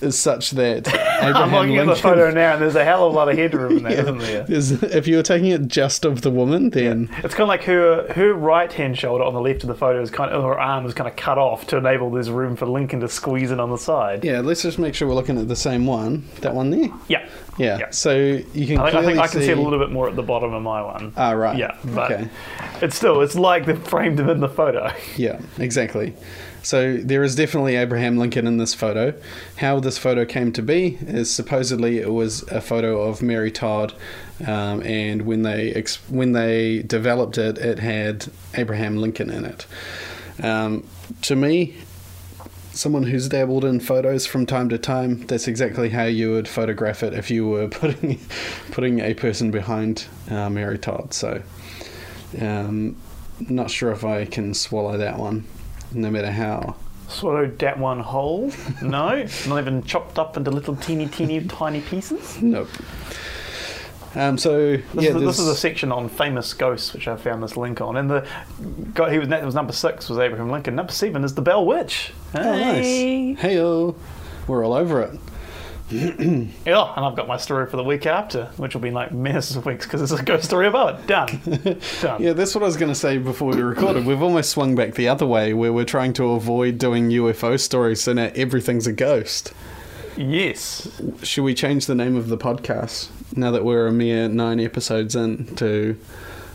[0.00, 0.86] is such that
[1.22, 3.36] I'm Abraham looking at the photo now, and there's a hell of a lot of
[3.36, 4.44] headroom in there, not there?
[4.48, 7.64] Is- if you were taking it just of the woman, then It's kind of like
[7.64, 10.58] her her right hand shoulder on the left of the photo is kind of her
[10.58, 13.60] arm is kind of cut off to enable there's room for Lincoln to squeeze in
[13.60, 14.24] on the side.
[14.24, 16.24] yeah, let's just make sure we're looking at the same one.
[16.40, 16.90] That one there.
[17.08, 17.26] Yeah.
[17.58, 17.78] Yeah.
[17.78, 17.90] Yeah.
[17.90, 20.08] So you can I think, I think I can see, see a little bit more
[20.08, 21.12] at the bottom of my one.
[21.16, 21.56] Ah, right.
[21.56, 22.28] Yeah, but okay.
[22.82, 24.92] it's still it's like they framed him in the photo.
[25.16, 26.14] Yeah, exactly.
[26.66, 29.14] So there is definitely Abraham Lincoln in this photo.
[29.58, 33.94] How this photo came to be is supposedly it was a photo of Mary Todd,
[34.44, 39.64] um, and when they ex- when they developed it, it had Abraham Lincoln in it.
[40.42, 40.84] Um,
[41.22, 41.76] to me,
[42.72, 47.04] someone who's dabbled in photos from time to time, that's exactly how you would photograph
[47.04, 48.18] it if you were putting
[48.72, 51.14] putting a person behind uh, Mary Todd.
[51.14, 51.44] So.
[52.40, 52.96] Um,
[53.38, 55.44] not sure if I can swallow that one,
[55.96, 56.76] no matter how.
[57.08, 58.50] Swallowed that one whole?
[58.82, 62.40] No, not even chopped up into little teeny, teeny, tiny pieces.
[62.42, 62.68] Nope.
[64.14, 67.42] Um, so This, yeah, is, this is a section on famous ghosts, which I found
[67.42, 67.96] this link on.
[67.98, 68.26] And the
[68.94, 70.74] guy he was was number six was Abraham Lincoln.
[70.74, 72.12] Number seven is the Bell Witch.
[72.34, 73.32] oh, Hey.
[73.32, 73.40] nice.
[73.40, 73.60] Hey,
[74.46, 75.20] we're all over it.
[75.90, 76.10] Yeah,
[76.66, 79.54] oh, and I've got my story for the week after, which will be like minutes
[79.54, 81.06] of weeks because it's a ghost story about it.
[81.06, 81.40] Done.
[82.00, 82.22] Done.
[82.22, 84.04] Yeah, that's what I was going to say before we recorded.
[84.04, 88.02] We've almost swung back the other way, where we're trying to avoid doing UFO stories,
[88.02, 89.52] so now everything's a ghost.
[90.16, 90.88] Yes.
[91.22, 95.14] Should we change the name of the podcast now that we're a mere nine episodes
[95.14, 95.96] in to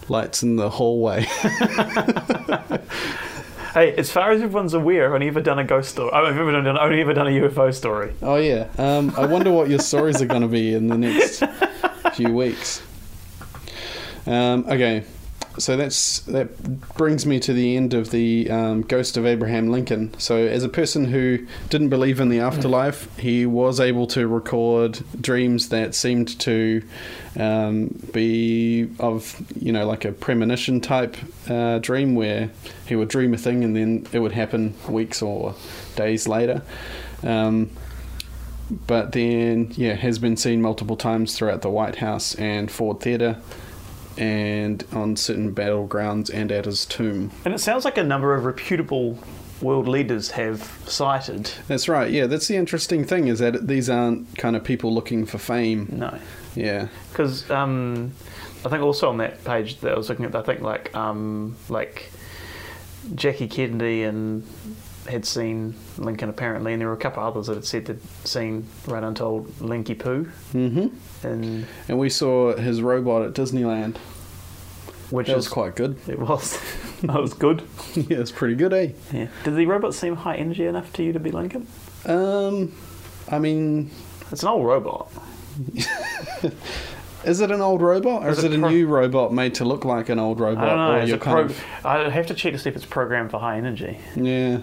[0.10, 1.26] Lights in the Hallway?
[3.74, 6.12] Hey, as far as everyone's aware, I've only ever done a ghost story.
[6.12, 8.14] I've ever done, only ever done a UFO story.
[8.22, 8.68] Oh yeah.
[8.78, 11.42] Um, I wonder what your stories are going to be in the next
[12.16, 12.84] few weeks.
[14.28, 15.06] Um, okay,
[15.62, 20.14] so that's that brings me to the end of the um, ghost of Abraham Lincoln.
[20.18, 25.00] So, as a person who didn't believe in the afterlife, he was able to record
[25.22, 26.82] dreams that seemed to
[27.38, 31.16] um, be of you know like a premonition type
[31.48, 32.50] uh, dream where
[32.88, 35.54] he would dream a thing and then it would happen weeks or
[35.96, 36.64] days later.
[37.24, 37.70] Um,
[38.88, 43.38] but then yeah has been seen multiple times throughout the White House and Ford Theatre
[44.18, 47.32] and on certain battlegrounds and at his tomb.
[47.46, 49.18] And it sounds like a number of reputable
[49.62, 51.52] world leaders have cited.
[51.68, 52.12] That's right.
[52.12, 55.88] Yeah, that's the interesting thing is that these aren't kind of people looking for fame.
[55.92, 56.18] No.
[56.56, 56.88] Yeah.
[57.10, 58.12] Because um,
[58.66, 61.56] I think also on that page that I was looking at, I think like um,
[61.70, 62.12] like
[63.16, 64.44] Jackie Kennedy and
[65.12, 68.00] had seen Lincoln apparently, and there were a couple of others that had said they'd
[68.24, 70.88] seen right untold Linky Poo, hmm
[71.24, 73.98] and And we saw his robot at Disneyland.
[75.12, 75.98] which That is was quite good.
[76.08, 76.60] It was.
[77.04, 77.62] that was good.
[77.96, 78.90] yeah, it's pretty good, eh?
[79.14, 79.28] Yeah.
[79.44, 81.68] Did the robot seem high energy enough to you to be Lincoln?
[82.06, 82.74] Um,
[83.30, 83.92] I mean,
[84.32, 85.12] It's an old robot.
[87.24, 89.54] is it an old robot or Is is, it it a pro- new robot made
[89.56, 90.64] to look like an old robot?
[90.64, 90.92] I don't know.
[90.94, 92.86] Or Is you're it kind pro- of I'd have to check to see if it's
[92.86, 94.00] programmed for high energy.
[94.16, 94.62] yeah.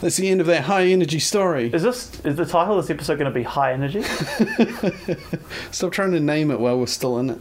[0.00, 1.70] That's the end of that high energy story.
[1.72, 4.02] Is this is the title of this episode going to be high energy?
[5.70, 7.38] Stop trying to name it while we're still in it.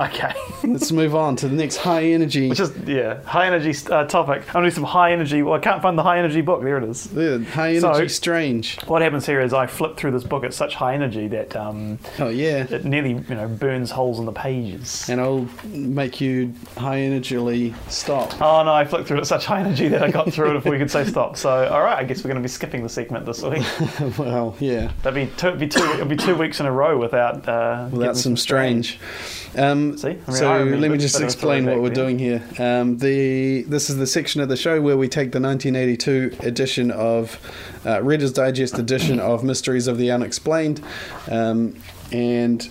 [0.00, 0.32] Okay.
[0.64, 2.48] Let's move on to the next high energy.
[2.48, 4.54] Which is yeah, high energy uh, topic.
[4.54, 5.42] I'm doing some high energy.
[5.42, 6.62] Well, I can't find the high energy book.
[6.62, 7.08] There it is.
[7.12, 8.80] Yeah, high energy So- strange.
[8.86, 11.98] What happens here is I flip through this book at such high energy that um,
[12.18, 12.66] Oh yeah.
[12.70, 15.08] it nearly you know burns holes in the pages.
[15.10, 18.40] And I'll make you high energyly stop.
[18.40, 18.72] Oh no!
[18.72, 20.78] I flipped through it at such high energy that I got through it before you
[20.78, 21.36] could say stop.
[21.36, 23.64] So all right, I guess we're going to be skipping the segment this week.
[24.18, 24.92] well, yeah.
[25.02, 25.48] That'd be two.
[25.48, 25.84] It'd be two.
[25.84, 28.98] It'd be two weeks in a row without uh, Without some strange.
[29.56, 30.08] Um, See?
[30.10, 32.42] I mean, so let me just but it was explain what we're doing here.
[32.58, 36.90] Um, the this is the section of the show where we take the 1982 edition
[36.92, 37.38] of
[37.84, 40.80] uh, Reader's Digest edition of Mysteries of the Unexplained,
[41.28, 41.74] um,
[42.12, 42.68] and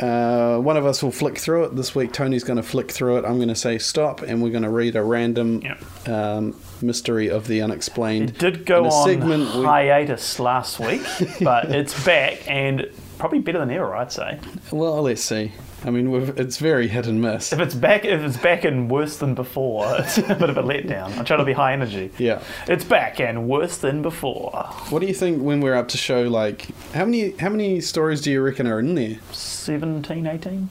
[0.00, 1.76] uh, one of us will flick through it.
[1.76, 3.24] This week, Tony's going to flick through it.
[3.24, 6.08] I'm going to say stop, and we're going to read a random Yep.
[6.08, 8.30] um, mystery of the unexplained.
[8.30, 11.02] It did go on segment we- hiatus last week,
[11.40, 14.40] but it's back and probably better than ever, I'd say.
[14.70, 15.52] Well, let's see.
[15.84, 17.52] I mean, we've, it's very hit and miss.
[17.52, 20.62] If it's back, if it's back and worse than before, it's a bit of a
[20.62, 21.16] letdown.
[21.18, 22.10] I'm trying to be high energy.
[22.18, 22.42] Yeah.
[22.68, 24.50] It's back and worse than before.
[24.90, 28.20] What do you think when we're up to show like how many how many stories
[28.20, 29.18] do you reckon are in there?
[29.32, 30.70] 17, 18?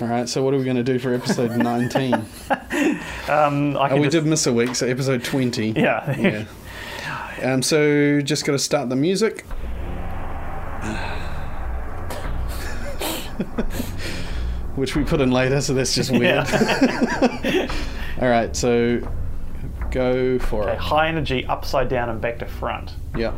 [0.00, 2.14] All right, so what are we going to do for episode 19?
[2.14, 2.24] Um,
[3.76, 5.70] I oh, we just, did miss a week, so episode 20.
[5.70, 6.18] Yeah.
[6.18, 6.44] Yeah.
[7.42, 9.44] Um, so just got to start the music.
[14.76, 16.46] Which we put in later, so that's just weird.
[18.20, 19.00] All right, so
[19.90, 20.78] go for Okay, it.
[20.78, 22.92] high energy upside down and back to front.
[23.16, 23.32] Yeah.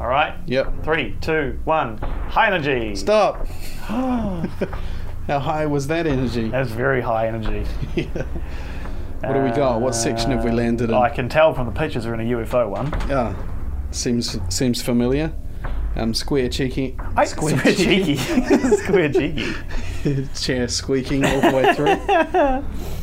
[0.00, 0.34] All right.
[0.46, 0.82] Yep.
[0.84, 1.98] Three, two, one.
[1.98, 2.96] High energy.
[2.96, 3.46] Stop.
[3.86, 6.48] How high was that energy?
[6.48, 7.66] That's very high energy.
[9.22, 9.82] What do we got?
[9.82, 10.94] What section have we landed in?
[10.96, 12.86] I can tell from the pictures we're in a UFO one.
[13.06, 13.34] Yeah,
[13.90, 15.30] seems seems familiar.
[15.94, 18.16] Um, square cheeky, I, square, square cheeky.
[18.78, 19.52] square cheeky.
[20.34, 22.64] chair squeaking all the way through.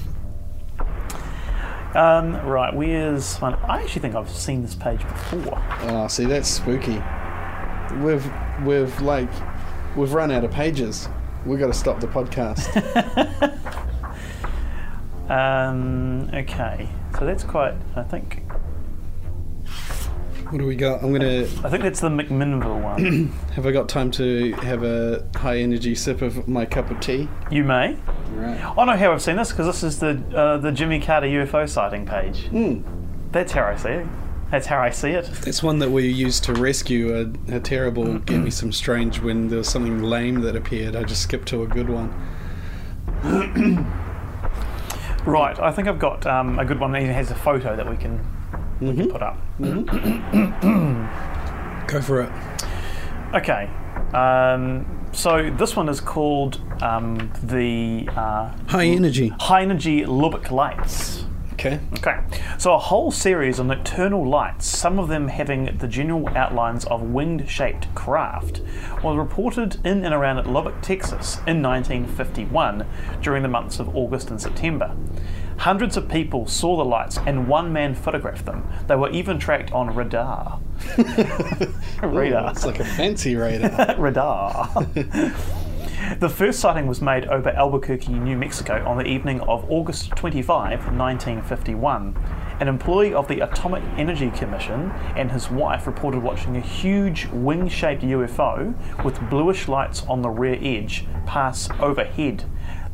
[1.95, 3.55] Um, right, where's one?
[3.55, 5.59] I actually think I've seen this page before.
[5.81, 7.01] Oh, see, that's spooky.
[8.03, 8.23] We've
[8.63, 9.29] we've like
[9.95, 11.09] we've run out of pages.
[11.43, 12.67] We've got to stop the podcast.
[15.29, 16.87] Um, okay,
[17.19, 17.73] so that's quite.
[17.95, 18.43] I think.
[20.49, 21.03] What do we got?
[21.03, 21.41] I'm gonna.
[21.63, 23.27] I think that's the McMinnville one.
[23.53, 27.27] Have I got time to have a high energy sip of my cup of tea?
[27.51, 27.97] you may.
[28.31, 28.77] Right.
[28.77, 31.67] I know how I've seen this because this is the uh, the Jimmy Carter UFO
[31.67, 32.45] sighting page.
[32.47, 32.81] Hmm.
[33.31, 34.07] That's how I see it.
[34.51, 35.25] That's how I see it.
[35.43, 39.49] That's one that we used to rescue a, a terrible Give Me Some Strange when
[39.49, 40.95] there was something lame that appeared.
[40.95, 42.13] I just skipped to a good one.
[45.27, 46.95] Right, I think I've got um, a good one.
[46.95, 48.25] It has a photo that we can,
[48.79, 49.37] we can put up.
[51.87, 52.31] Go for it.
[53.33, 53.69] Okay.
[54.13, 59.29] Um, so this one is called um, the uh, High energy.
[59.39, 61.25] High Energy Lubbock Lights.
[61.53, 61.79] Okay.
[61.93, 62.19] Okay,
[62.59, 67.01] so a whole series of nocturnal lights, some of them having the general outlines of
[67.01, 68.61] winged shaped craft,
[69.03, 72.85] was reported in and around Lubbock, Texas in 1951
[73.23, 74.95] during the months of August and September.
[75.57, 78.67] Hundreds of people saw the lights and one man photographed them.
[78.87, 80.59] They were even tracked on radar.
[82.03, 82.51] radar.
[82.51, 83.95] It's like a fancy radar.
[83.97, 84.69] radar.
[86.19, 90.69] the first sighting was made over Albuquerque, New Mexico on the evening of August 25,
[90.95, 92.15] 1951.
[92.59, 97.67] An employee of the Atomic Energy Commission and his wife reported watching a huge wing
[97.67, 102.45] shaped UFO with bluish lights on the rear edge pass overhead.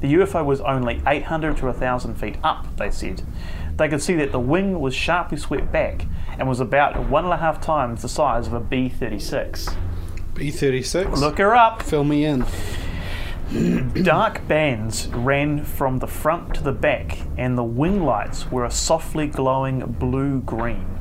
[0.04, 3.22] The UFO was only 800 to 1,000 feet up, they said.
[3.78, 6.06] They could see that the wing was sharply swept back
[6.38, 9.70] and was about one and a half times the size of a B 36.
[10.34, 11.18] B36.
[11.18, 11.82] Look her up!
[11.82, 12.44] Fill me in.
[14.04, 18.72] Dark bands ran from the front to the back, and the wing lights were a
[18.72, 21.00] softly glowing blue green.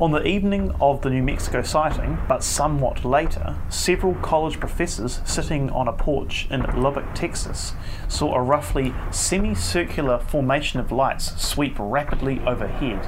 [0.00, 5.70] On the evening of the New Mexico sighting, but somewhat later, several college professors sitting
[5.70, 7.74] on a porch in Lubbock, Texas,
[8.08, 13.04] saw a roughly semicircular formation of lights sweep rapidly overhead.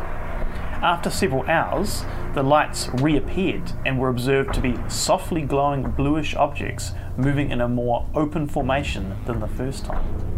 [0.82, 2.04] After several hours,
[2.34, 7.68] the lights reappeared and were observed to be softly glowing bluish objects moving in a
[7.68, 10.33] more open formation than the first time.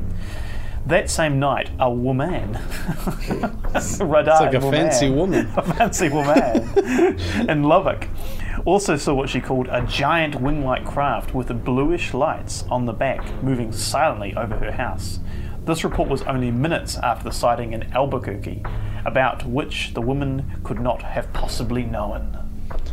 [0.86, 2.52] That same night, a woman,
[4.00, 5.52] radar like a woman, fancy woman.
[5.56, 6.78] a fancy woman
[7.50, 8.08] in Lubbock,
[8.64, 13.42] also saw what she called a giant wing-like craft with bluish lights on the back
[13.42, 15.18] moving silently over her house.
[15.64, 18.62] This report was only minutes after the sighting in Albuquerque,
[19.04, 22.38] about which the woman could not have possibly known.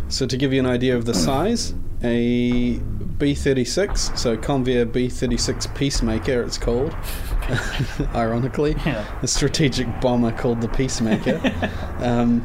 [0.07, 2.79] So to give you an idea of the size, a
[3.17, 6.93] B36, so Convair B36 Peacemaker, it's called,
[8.15, 9.05] ironically, Yeah.
[9.21, 11.39] a strategic bomber called the Peacemaker,
[11.99, 12.41] um,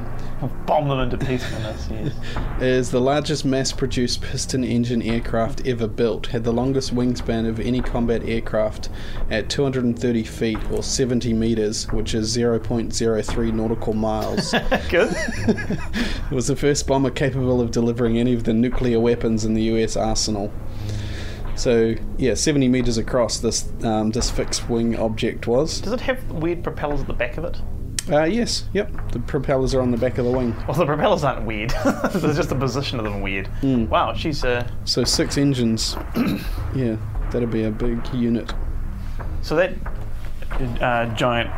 [0.66, 2.12] Bomb them into peacefulness, yes.
[2.60, 6.28] is the largest mass-produced piston engine aircraft ever built.
[6.28, 8.88] Had the longest wingspan of any combat aircraft
[9.30, 14.52] at 230 feet or 70 meters, which is 0.03 nautical miles.
[14.90, 15.12] Good.
[15.12, 19.62] It was the first bomber capable of delivering any of the nuclear weapons in the
[19.62, 20.52] US arsenal.
[21.56, 25.80] So, yeah, 70 meters across this um, this fixed wing object was.
[25.80, 27.60] Does it have weird propellers at the back of it?
[28.10, 28.90] Uh, yes, yep.
[29.12, 30.56] The propellers are on the back of the wing.
[30.66, 31.70] Well, the propellers aren't weird.
[32.12, 33.48] There's just the position of them weird.
[33.62, 35.96] Wow, she's uh, So six engines.
[36.74, 36.96] yeah,
[37.30, 38.52] that'd be a big unit.
[39.42, 39.74] so that
[40.80, 41.50] uh, giant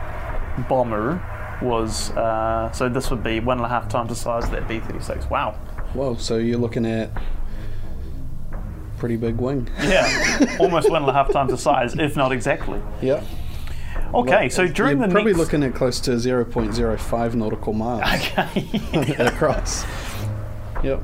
[0.68, 1.22] bomber
[1.62, 4.66] was uh, so this would be one and a half times the size of that
[4.66, 5.30] B-36.
[5.30, 5.52] Wow.
[5.92, 7.10] Whoa, so you're looking at
[8.98, 9.68] pretty big wing.
[9.82, 12.80] Yeah, almost one and a half times the size, if not exactly.
[13.02, 13.24] Yep.
[14.14, 19.14] Okay, so during you're the probably next, looking at close to 0.05 nautical miles okay.
[19.18, 19.84] across.
[20.82, 21.00] Yep.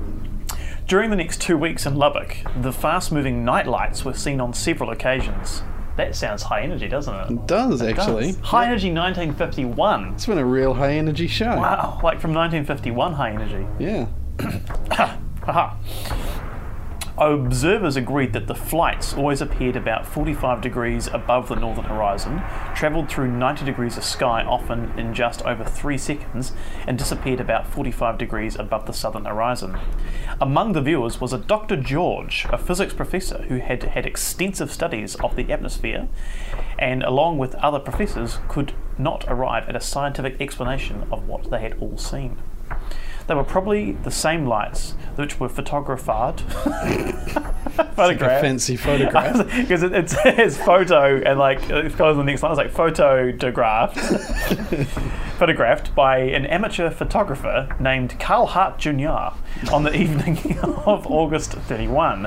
[0.87, 4.91] during the next two weeks in Lubbock, the fast-moving night lights were seen on several
[4.91, 5.63] occasions.
[5.97, 7.31] That sounds high energy, doesn't it?
[7.31, 7.99] It does It does.
[8.09, 8.33] actually.
[8.43, 10.15] High energy 1951.
[10.15, 11.57] It's been a real high energy show.
[11.57, 13.67] Wow, like from 1951 high energy.
[13.79, 14.07] Yeah.
[15.49, 15.79] Aha.
[17.19, 22.43] Observers agreed that the flights always appeared about 45 degrees above the northern horizon,
[22.75, 26.53] travelled through 90 degrees of sky often in just over three seconds,
[26.87, 29.79] and disappeared about 45 degrees above the southern horizon.
[30.43, 31.77] Among the viewers was a Dr.
[31.77, 36.09] George, a physics professor who had had extensive studies of the atmosphere,
[36.79, 41.61] and along with other professors, could not arrive at a scientific explanation of what they
[41.61, 42.37] had all seen.
[43.27, 46.07] They were probably the same lights which were photographed,
[47.77, 49.47] Like a photographed, fancy photograph.
[49.57, 52.53] because it, it says photo and like it goes on the next line.
[52.53, 53.99] It's like photographed,
[55.39, 59.35] photographed by an amateur photographer named Carl Hart Jr.
[59.73, 62.27] on the evening of August 31.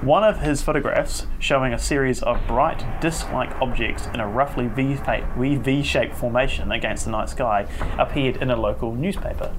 [0.00, 6.16] One of his photographs, showing a series of bright disc-like objects in a roughly V-shaped
[6.16, 7.66] formation against the night sky,
[7.98, 9.52] appeared in a local newspaper.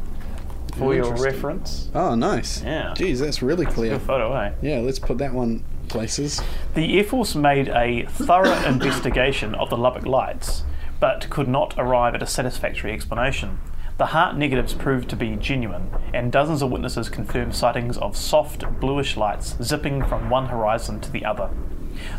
[0.82, 2.64] For your reference, Oh, nice.
[2.64, 2.94] Yeah.
[2.96, 4.00] Geez, that's really clear.
[4.00, 4.54] photo, eh?
[4.62, 6.42] Yeah, let's put that one places.
[6.74, 10.64] The Air Force made a thorough investigation of the Lubbock lights,
[11.00, 13.60] but could not arrive at a satisfactory explanation.
[13.98, 18.66] The Hart negatives proved to be genuine, and dozens of witnesses confirmed sightings of soft
[18.80, 21.50] bluish lights zipping from one horizon to the other.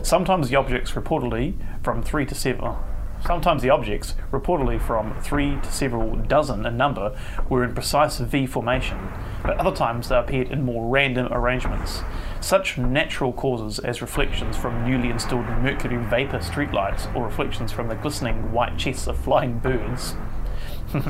[0.02, 2.60] Sometimes the objects reportedly from three to seven.
[2.64, 2.84] oh,
[3.24, 7.16] Sometimes the objects, reportedly from three to several dozen in number,
[7.48, 8.98] were in precise V formation,
[9.44, 12.02] but other times they appeared in more random arrangements.
[12.40, 17.94] Such natural causes as reflections from newly installed mercury vapor streetlights or reflections from the
[17.94, 20.14] glistening white chests of flying birds
[20.92, 21.00] were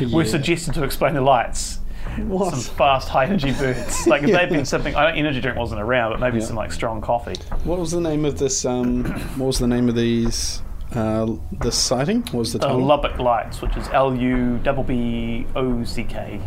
[0.00, 0.24] Yeah.
[0.24, 1.78] suggested to explain the lights.
[2.26, 2.50] What?
[2.54, 4.06] Some fast, high energy birds.
[4.08, 4.46] Like if they'd Yeah.
[4.46, 6.46] been sipping, I know energy drink wasn't around, but maybe Yeah.
[6.46, 7.36] some like strong coffee.
[7.62, 8.64] What was the name of this?
[8.64, 9.04] Um,
[9.36, 10.60] what was the name of these?
[10.94, 12.20] Uh, this sighting?
[12.22, 12.84] What was the The title?
[12.84, 16.40] Lubbock Lights, which is L U B B O C K.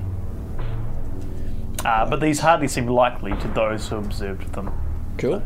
[1.85, 4.71] Uh, but these hardly seem likely to those who observed them.
[5.17, 5.41] cool.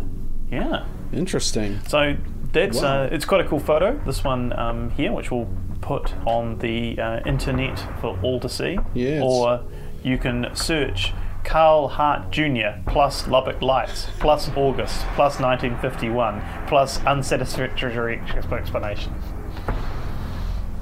[0.50, 0.86] Yeah.
[1.14, 1.80] Interesting.
[1.88, 2.16] So
[2.52, 3.04] that's Wow.
[3.04, 4.00] uh, it's quite a cool photo.
[4.06, 5.48] This one um, here, which we'll
[5.82, 8.78] put on the uh, internet for all to see.
[8.94, 9.22] Yes.
[9.26, 9.62] Or
[10.04, 12.82] you can search Carl Hart Jr.
[12.88, 19.14] plus Lubbock Lights plus August plus 1951 plus unsatisfactory explanation.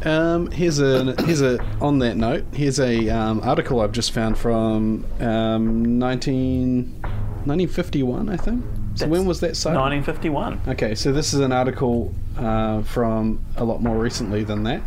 [0.03, 2.45] Um, here's a here's a on that note.
[2.53, 8.63] Here's a um, article I've just found from um, 19, 1951, I think.
[8.95, 9.79] So That's when was that sighting?
[9.79, 10.61] 1951.
[10.73, 14.81] Okay, so this is an article uh, from a lot more recently than that.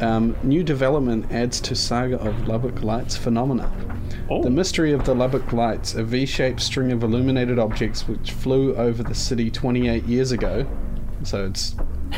[0.00, 3.70] Um, new development adds to saga of Lubbock Lights phenomena.
[4.30, 8.32] Oh, The mystery of the Lubbock Lights, a V shaped string of illuminated objects which
[8.32, 10.66] flew over the city 28 years ago,
[11.24, 11.74] so it's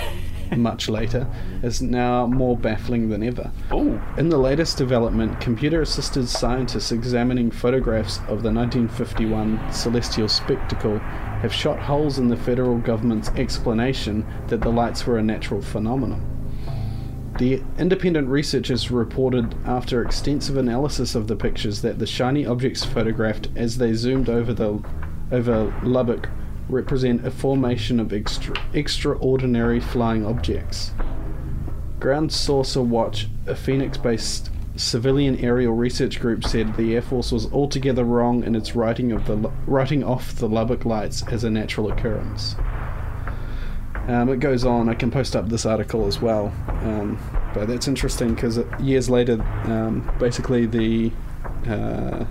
[0.57, 1.27] much later,
[1.63, 3.51] is now more baffling than ever.
[3.71, 10.99] oh, In the latest development, computer assisted scientists examining photographs of the 1951 celestial spectacle
[10.99, 16.29] have shot holes in the federal government's explanation that the lights were a natural phenomenon.
[17.39, 23.49] The independent researchers reported after extensive analysis of the pictures that the shiny objects photographed
[23.57, 24.83] as they zoomed over the
[25.31, 26.29] over Lubbock
[26.69, 30.93] represent a formation of extra, extraordinary flying objects.
[31.99, 37.51] Ground Saucer Watch, a Phoenix based civilian aerial research group, said the Air Force was
[37.53, 41.91] altogether wrong in its writing, of the, writing off the Lubbock Lights as a natural
[41.91, 42.57] occurrence.
[44.09, 47.19] Um, it goes on, I can post up this article as well, um,
[47.55, 51.13] but that's interesting because years later, um, basically, the.
[51.69, 52.25] Uh,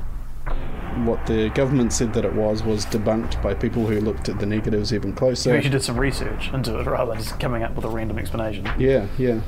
[1.06, 4.46] what the government said that it was was debunked by people who looked at the
[4.46, 5.52] negatives even closer.
[5.52, 8.20] you actually did some research into it rather than just coming up with a random
[8.20, 8.70] explanation.
[8.78, 9.40] Yeah, yeah.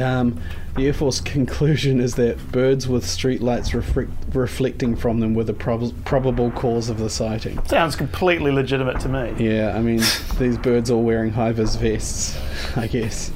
[0.00, 0.40] Um,
[0.76, 5.54] the Air Force conclusion is that birds with streetlights reflect, reflecting from them were the
[5.54, 7.64] prob- probable cause of the sighting.
[7.66, 9.34] Sounds completely legitimate to me.
[9.38, 10.02] Yeah, I mean,
[10.38, 12.38] these birds all wearing high vis vests,
[12.76, 13.32] I guess.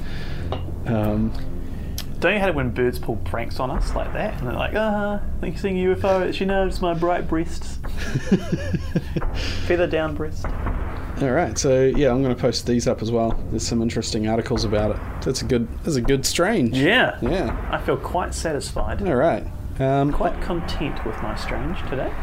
[0.85, 1.31] Um,
[2.19, 4.37] Don't you hate it when birds pull pranks on us like that?
[4.39, 7.27] And they're like, ah, think you're seeing a UFO, it's, you know, it's my bright
[7.27, 7.79] breasts.
[9.65, 10.45] Feather down breast.
[11.21, 13.31] All right, so yeah, I'm going to post these up as well.
[13.49, 14.97] There's some interesting articles about it.
[15.23, 15.67] That's a good.
[15.83, 16.77] That's a good strange.
[16.77, 17.17] Yeah.
[17.21, 17.69] Yeah.
[17.71, 19.01] I feel quite satisfied.
[19.01, 19.45] All right.
[19.79, 22.13] Um, Quite content with my strange today.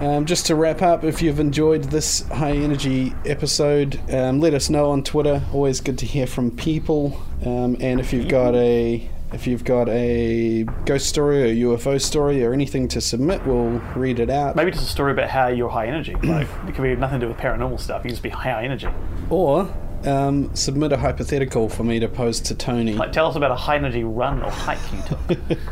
[0.00, 4.68] Um, just to wrap up, if you've enjoyed this high energy episode, um, let us
[4.70, 5.42] know on Twitter.
[5.52, 7.22] Always good to hear from people.
[7.44, 12.44] Um, and if you've got a if you've got a ghost story or UFO story
[12.44, 14.56] or anything to submit, we'll read it out.
[14.56, 16.16] Maybe just a story about how you're high energy.
[16.32, 18.04] Like, it could be nothing to do with paranormal stuff.
[18.04, 18.88] You just be high energy.
[19.28, 19.72] Or
[20.04, 22.94] um, submit a hypothetical for me to pose to Tony.
[22.94, 25.58] Like, tell us about a high energy run or hike you took.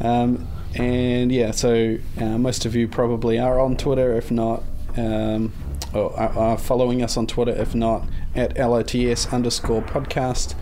[0.00, 4.62] Um, and yeah, so uh, most of you probably are on Twitter, if not,
[4.96, 5.52] um,
[5.92, 10.54] or are, are following us on Twitter, if not, at LITS underscore podcast,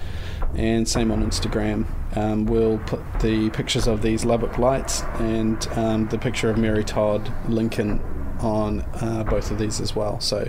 [0.54, 1.86] and same on Instagram.
[2.16, 6.82] Um, we'll put the pictures of these Lubbock lights and um, the picture of Mary
[6.82, 8.00] Todd Lincoln
[8.40, 10.18] on uh, both of these as well.
[10.20, 10.48] So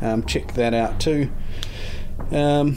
[0.00, 1.30] um, check that out too.
[2.30, 2.76] Um,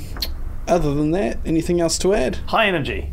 [0.68, 2.36] other than that, anything else to add?
[2.48, 3.12] High energy.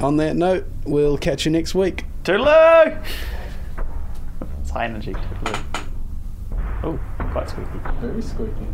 [0.00, 2.06] On that note, we'll catch you next week.
[2.24, 3.04] Toodaloo!
[4.60, 5.12] It's high energy.
[5.12, 5.64] Toodaloo.
[6.82, 6.98] Oh,
[7.32, 7.78] quite squeaky.
[8.00, 8.66] Very squeaky.